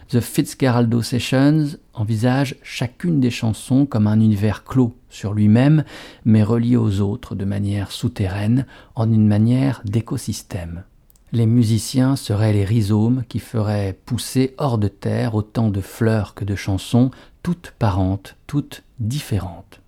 The 0.09 0.19
Fitzcarraldo 0.19 1.01
Sessions 1.01 1.77
envisage 1.93 2.55
chacune 2.61 3.19
des 3.19 3.31
chansons 3.31 3.85
comme 3.85 4.07
un 4.07 4.19
univers 4.19 4.63
clos 4.63 4.95
sur 5.09 5.33
lui-même, 5.33 5.83
mais 6.23 6.43
relié 6.43 6.77
aux 6.77 7.01
autres 7.01 7.35
de 7.35 7.45
manière 7.45 7.91
souterraine, 7.91 8.65
en 8.95 9.11
une 9.11 9.27
manière 9.27 9.81
d'écosystème. 9.85 10.83
Les 11.31 11.47
musiciens 11.47 12.15
seraient 12.15 12.53
les 12.53 12.65
rhizomes 12.65 13.23
qui 13.27 13.39
feraient 13.39 13.97
pousser 14.05 14.53
hors 14.57 14.77
de 14.77 14.87
terre 14.87 15.35
autant 15.35 15.69
de 15.69 15.81
fleurs 15.81 16.33
que 16.33 16.45
de 16.45 16.55
chansons, 16.55 17.11
toutes 17.43 17.73
parentes, 17.77 18.35
toutes 18.47 18.83
différentes. 18.99 19.81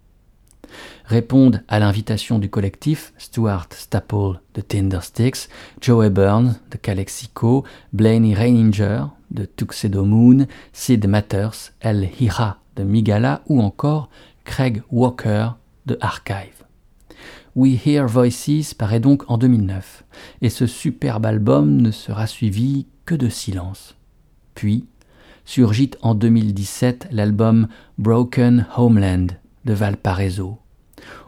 Répondent 1.06 1.64
à 1.68 1.80
l'invitation 1.80 2.40
du 2.40 2.50
collectif 2.50 3.14
Stuart 3.18 3.68
Staple 3.72 4.42
de 4.56 4.62
Tindersticks, 4.62 5.48
Joey 5.80 6.10
Burns 6.10 6.56
de 6.72 6.78
Calexico, 6.78 7.64
Blaney 7.94 8.34
Reininger 8.34 9.04
de 9.32 9.46
Tuxedo 9.46 10.06
Moon, 10.06 10.46
Sid 10.74 11.08
Matters, 11.08 11.74
El 11.80 12.10
Hira 12.20 12.60
de 12.76 12.84
Migala 12.84 13.42
ou 13.48 13.62
encore 13.62 14.10
Craig 14.46 14.82
Walker 14.92 15.50
de 15.86 15.98
Archive. 16.02 16.64
We 17.56 17.80
Hear 17.86 18.08
Voices 18.08 18.76
paraît 18.78 19.00
donc 19.00 19.24
en 19.30 19.38
2009, 19.38 20.04
et 20.42 20.50
ce 20.50 20.68
superbe 20.68 21.26
album 21.26 21.82
ne 21.82 21.90
sera 21.92 22.28
suivi 22.28 22.86
que 23.06 23.16
de 23.16 23.30
silence. 23.30 23.96
Puis 24.54 24.86
surgit 25.44 25.92
en 26.02 26.14
2017 26.14 27.08
l'album 27.12 27.68
Broken 27.98 28.68
Homeland 28.76 29.28
de 29.66 29.74
Valparaiso. 29.74 30.60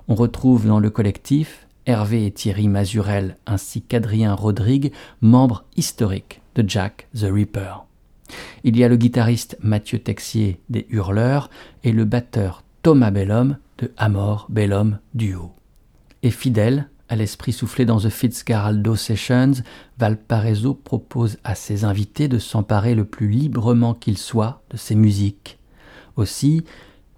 On 0.08 0.14
retrouve 0.14 0.68
dans 0.68 0.80
le 0.80 0.89
collectif 0.89 1.68
Hervé 1.86 2.28
et 2.28 2.32
Thierry 2.32 2.68
Mazurel 2.68 3.38
ainsi 3.47 3.82
qu'Adrien 3.82 4.36
Rodrigue, 4.36 4.91
membres 5.22 5.66
historiques 5.78 6.41
de 6.54 6.64
Jack 6.68 7.08
the 7.16 7.26
Ripper. 7.32 7.88
Il 8.63 8.77
y 8.77 8.84
a 8.84 8.89
le 8.89 8.95
guitariste 8.95 9.57
Mathieu 9.61 9.99
Texier 9.99 10.59
des 10.69 10.86
Hurleurs 10.89 11.49
et 11.84 11.91
le 11.91 12.05
batteur 12.05 12.63
Thomas 12.84 13.11
Bellhomme 13.11 13.57
de 13.77 13.91
Amor 13.97 14.47
Bellhomme 14.49 14.99
Duo. 15.13 15.51
Et 16.23 16.32
fidèle 16.32 16.89
à 17.09 17.15
l'esprit 17.15 17.51
soufflé 17.51 17.86
dans 17.86 17.99
The 17.99 18.09
Fitzcarraldo 18.09 18.95
Sessions, 18.95 19.63
Valparaiso 19.97 20.75
propose 20.75 21.38
à 21.43 21.55
ses 21.55 21.84
invités 21.84 22.27
de 22.27 22.38
s'emparer 22.38 22.93
le 22.93 23.03
plus 23.03 23.30
librement 23.30 23.95
qu'il 23.95 24.17
soit 24.17 24.61
de 24.69 24.77
ses 24.77 24.93
musiques. 24.93 25.57
Aussi, 26.15 26.63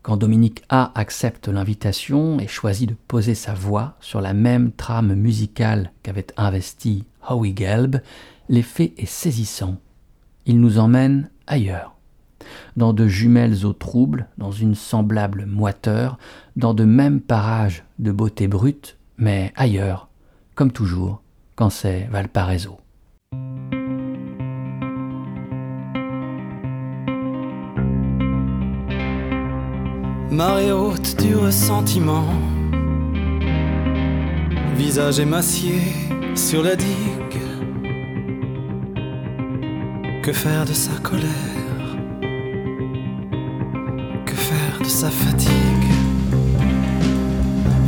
quand 0.01 0.17
Dominique 0.17 0.63
A 0.69 0.91
accepte 0.95 1.49
l'invitation 1.49 2.39
et 2.39 2.47
choisit 2.47 2.89
de 2.89 2.95
poser 3.07 3.35
sa 3.35 3.53
voix 3.53 3.97
sur 3.99 4.21
la 4.21 4.33
même 4.33 4.71
trame 4.71 5.13
musicale 5.13 5.91
qu'avait 6.03 6.27
investi 6.37 7.03
Howie 7.29 7.53
Gelb, 7.55 8.01
l'effet 8.47 8.93
est 8.97 9.05
saisissant. 9.05 9.77
Il 10.45 10.59
nous 10.59 10.79
emmène 10.79 11.29
ailleurs 11.47 11.95
dans 12.75 12.93
de 12.93 13.07
jumelles 13.07 13.65
eaux 13.65 13.73
troubles, 13.73 14.27
dans 14.37 14.51
une 14.51 14.75
semblable 14.75 15.45
moiteur, 15.45 16.17
dans 16.55 16.73
de 16.73 16.83
mêmes 16.83 17.21
parages 17.21 17.83
de 17.99 18.11
beauté 18.11 18.47
brute, 18.47 18.97
mais 19.17 19.51
ailleurs, 19.55 20.09
comme 20.55 20.71
toujours, 20.71 21.21
quand 21.55 21.69
c'est 21.69 22.07
Valparaiso. 22.11 22.77
Marée 30.31 30.71
haute 30.71 31.21
du 31.21 31.35
ressentiment, 31.35 32.25
visage 34.75 35.19
émacié 35.19 35.81
sur 36.35 36.63
la 36.63 36.77
digue. 36.77 37.50
Que 40.23 40.33
faire 40.33 40.65
de 40.65 40.73
sa 40.73 40.91
colère? 41.01 41.27
De 44.79 44.87
sa 44.87 45.09
fatigue? 45.09 45.51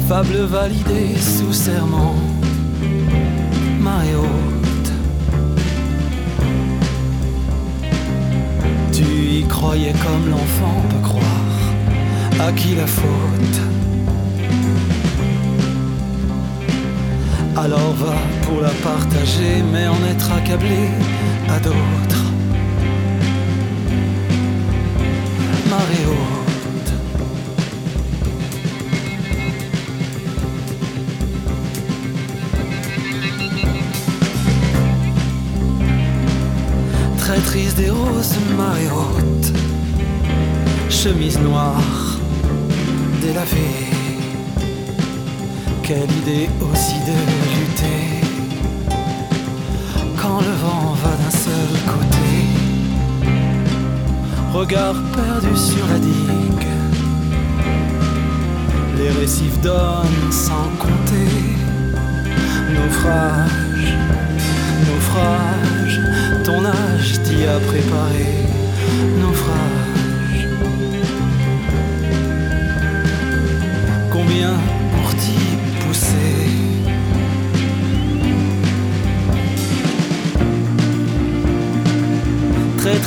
Fable 0.08 0.38
validée 0.46 1.16
sous 1.20 1.54
serment, 1.54 2.16
marée 3.80 4.16
haute. 4.16 4.92
Tu 8.92 9.04
y 9.04 9.44
croyais 9.48 9.94
comme 9.94 10.30
l'enfant 10.32 10.82
peut 10.90 11.08
croire, 11.08 12.48
à 12.48 12.52
qui 12.52 12.76
la 12.76 12.88
faute? 12.88 13.60
Alors 17.56 17.94
va 17.94 18.16
pour 18.44 18.62
la 18.62 18.74
partager, 18.84 19.64
mais 19.72 19.88
en 19.88 20.04
être 20.12 20.32
accablé 20.32 20.90
à 21.50 21.60
d'autres. 21.60 22.24
Marée 25.70 26.06
haute. 26.08 26.34
des 37.76 37.90
roses 37.90 38.36
marée 38.58 38.90
haute, 38.90 39.54
chemise 40.90 41.38
noire 41.40 42.20
délavée. 43.22 43.92
Quelle 45.84 46.12
idée 46.22 46.50
aussi 46.62 46.96
de 47.06 47.14
lutter 47.54 48.23
quand 50.24 50.40
le 50.40 50.56
vent 50.64 50.96
va 51.04 51.14
d'un 51.22 51.36
seul 51.48 51.72
côté. 51.94 52.30
Regard 54.54 54.96
perdu 55.18 55.54
sur 55.58 55.86
la 55.92 56.00
digue, 56.00 56.68
les 58.98 59.12
récifs 59.20 59.60
donnent 59.60 60.32
sans 60.32 60.70
compter. 60.84 61.34
Naufrage, 62.76 63.90
naufrage 64.88 66.00
ton 66.46 66.66
âge 66.66 67.12
t'y 67.24 67.46
a 67.46 67.60
préparé. 67.72 68.32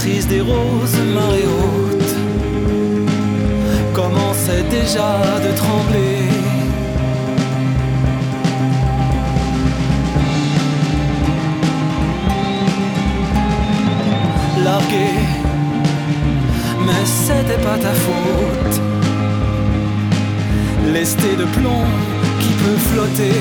Des 0.07 0.41
roses, 0.41 0.99
marée 1.15 1.45
haute, 1.47 2.15
commençait 3.93 4.63
déjà 4.71 5.19
de 5.45 5.57
trembler. 5.57 6.27
mais 16.87 17.05
c'était 17.05 17.63
pas 17.63 17.79
ta 17.79 17.93
faute. 17.93 18.81
Lesté 20.93 21.37
de 21.37 21.45
plomb 21.45 21.85
qui 22.41 22.53
peut 22.63 22.79
flotter, 22.89 23.41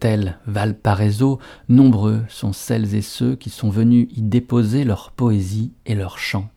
l'hôtel 0.00 0.38
Valparaiso, 0.46 1.38
nombreux 1.68 2.22
sont 2.30 2.54
celles 2.54 2.94
et 2.94 3.02
ceux 3.02 3.36
qui 3.36 3.50
sont 3.50 3.68
venus 3.68 4.08
y 4.16 4.22
déposer 4.22 4.84
leur 4.84 5.10
poésie 5.10 5.72
et 5.84 5.94
leurs 5.94 6.18
chants. 6.18 6.48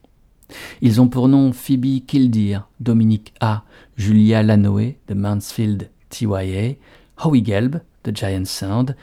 Ils 0.82 1.02
ont 1.02 1.10
pour 1.10 1.28
nom 1.28 1.52
Phoebe 1.52 2.06
Kildeer, 2.06 2.60
Dominique 2.80 3.34
A., 3.42 3.64
Julia 3.98 4.44
Lanoé 4.44 4.98
de 5.10 5.14
Mansfield 5.14 5.90
TYA, 6.10 6.76
Howie 7.22 7.44
Gelb 7.44 7.82
de 8.06 8.16
Giant 8.16 8.46
Sound, 8.46 8.96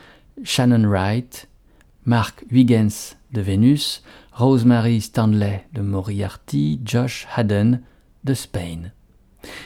Shannon 0.43 0.89
Wright, 0.89 1.47
Mark 2.05 2.43
Huygens 2.49 3.17
de 3.33 3.41
Vénus, 3.41 4.01
Rosemary 4.33 5.01
Stanley 5.01 5.67
de 5.73 5.81
Moriarty, 5.81 6.79
Josh 6.83 7.27
Haddon 7.35 7.79
de 8.23 8.33
Spain. 8.33 8.91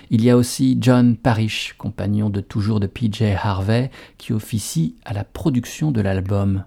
Il 0.09 0.23
y 0.23 0.29
a 0.29 0.37
aussi 0.37 0.77
John 0.79 1.15
Parrish, 1.17 1.75
compagnon 1.77 2.29
de 2.29 2.41
toujours 2.41 2.79
de 2.79 2.87
PJ 2.87 3.23
Harvey, 3.41 3.91
qui 4.17 4.33
officie 4.33 4.95
à 5.05 5.13
la 5.13 5.23
production 5.23 5.91
de 5.91 6.01
l'album. 6.01 6.63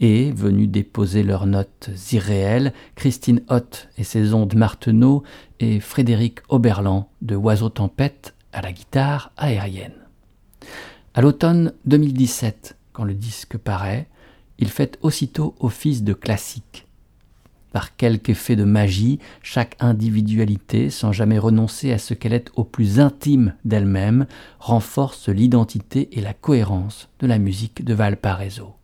Et, 0.00 0.32
venus 0.32 0.68
déposer 0.68 1.22
leurs 1.22 1.46
notes 1.46 1.90
irréelles, 2.12 2.72
Christine 2.96 3.42
Hott 3.48 3.88
et 3.96 4.04
ses 4.04 4.34
ondes 4.34 4.54
Marteneau 4.54 5.22
et 5.60 5.80
Frédéric 5.80 6.40
Oberland 6.48 7.06
de 7.22 7.36
Oiseau 7.36 7.68
Tempête 7.68 8.34
à 8.52 8.60
la 8.60 8.72
guitare 8.72 9.32
aérienne. 9.36 9.94
À 11.14 11.20
l'automne 11.20 11.72
2017, 11.84 12.76
quand 12.92 13.04
le 13.04 13.14
disque 13.14 13.56
paraît, 13.56 14.08
il 14.58 14.68
fait 14.68 14.98
aussitôt 15.02 15.54
office 15.60 16.02
de 16.02 16.12
classique. 16.12 16.86
Par 17.74 17.96
quelque 17.96 18.30
effet 18.30 18.54
de 18.54 18.62
magie, 18.62 19.18
chaque 19.42 19.74
individualité, 19.80 20.90
sans 20.90 21.10
jamais 21.10 21.40
renoncer 21.40 21.90
à 21.90 21.98
ce 21.98 22.14
qu'elle 22.14 22.32
est 22.32 22.52
au 22.54 22.62
plus 22.62 23.00
intime 23.00 23.54
d'elle-même, 23.64 24.26
renforce 24.60 25.28
l'identité 25.28 26.08
et 26.16 26.20
la 26.20 26.34
cohérence 26.34 27.08
de 27.18 27.26
la 27.26 27.40
musique 27.40 27.84
de 27.84 27.92
Valparaiso. 27.92 28.74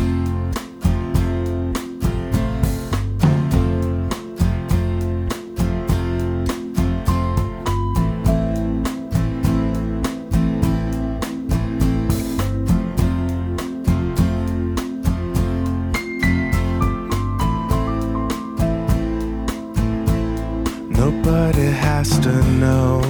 Nobody 21.10 21.70
has 21.70 22.18
to 22.18 22.32
know. 22.62 23.00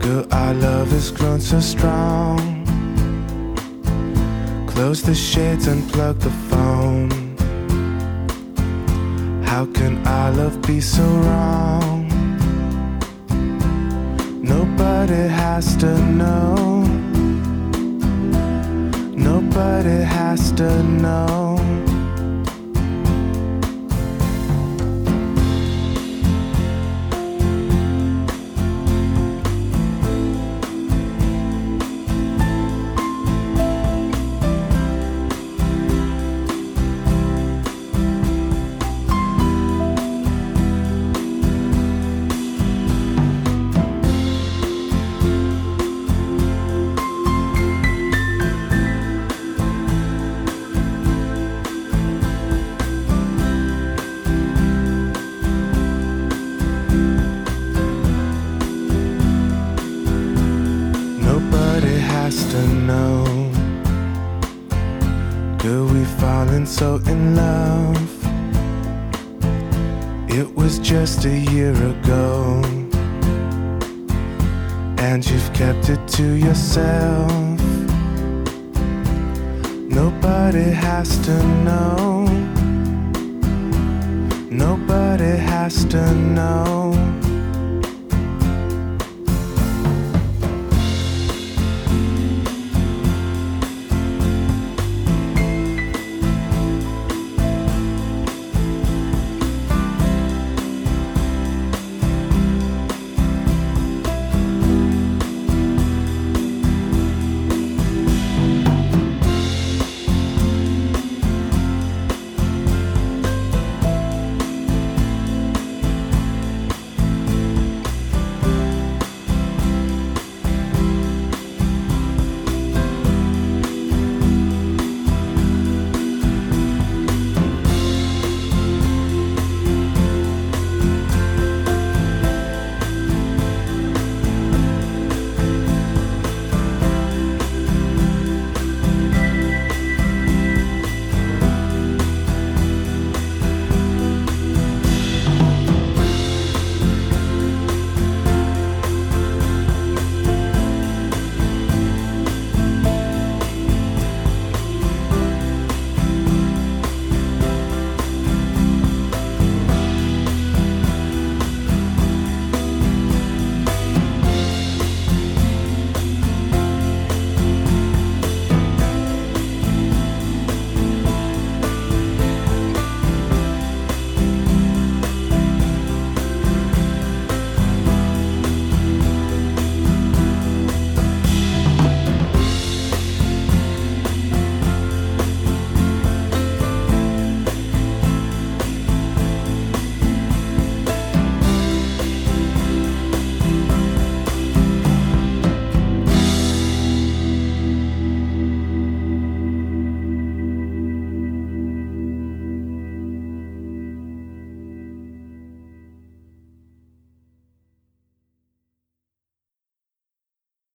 Girl, 0.00 0.26
our 0.30 0.52
love 0.52 0.90
has 0.90 1.10
grown 1.10 1.40
so 1.40 1.60
strong. 1.60 2.36
Close 4.66 5.00
the 5.00 5.14
shades 5.14 5.68
and 5.68 5.90
plug 5.90 6.18
the 6.18 6.34
phone. 6.50 7.08
How 9.46 9.64
can 9.64 10.06
our 10.06 10.30
love 10.32 10.60
be 10.60 10.78
so 10.82 11.04
wrong? 11.24 12.06
Nobody 14.42 15.24
has 15.40 15.74
to 15.76 15.98
know. 16.20 16.82
Nobody 19.16 20.02
has 20.16 20.52
to 20.52 20.82
know. 20.82 21.41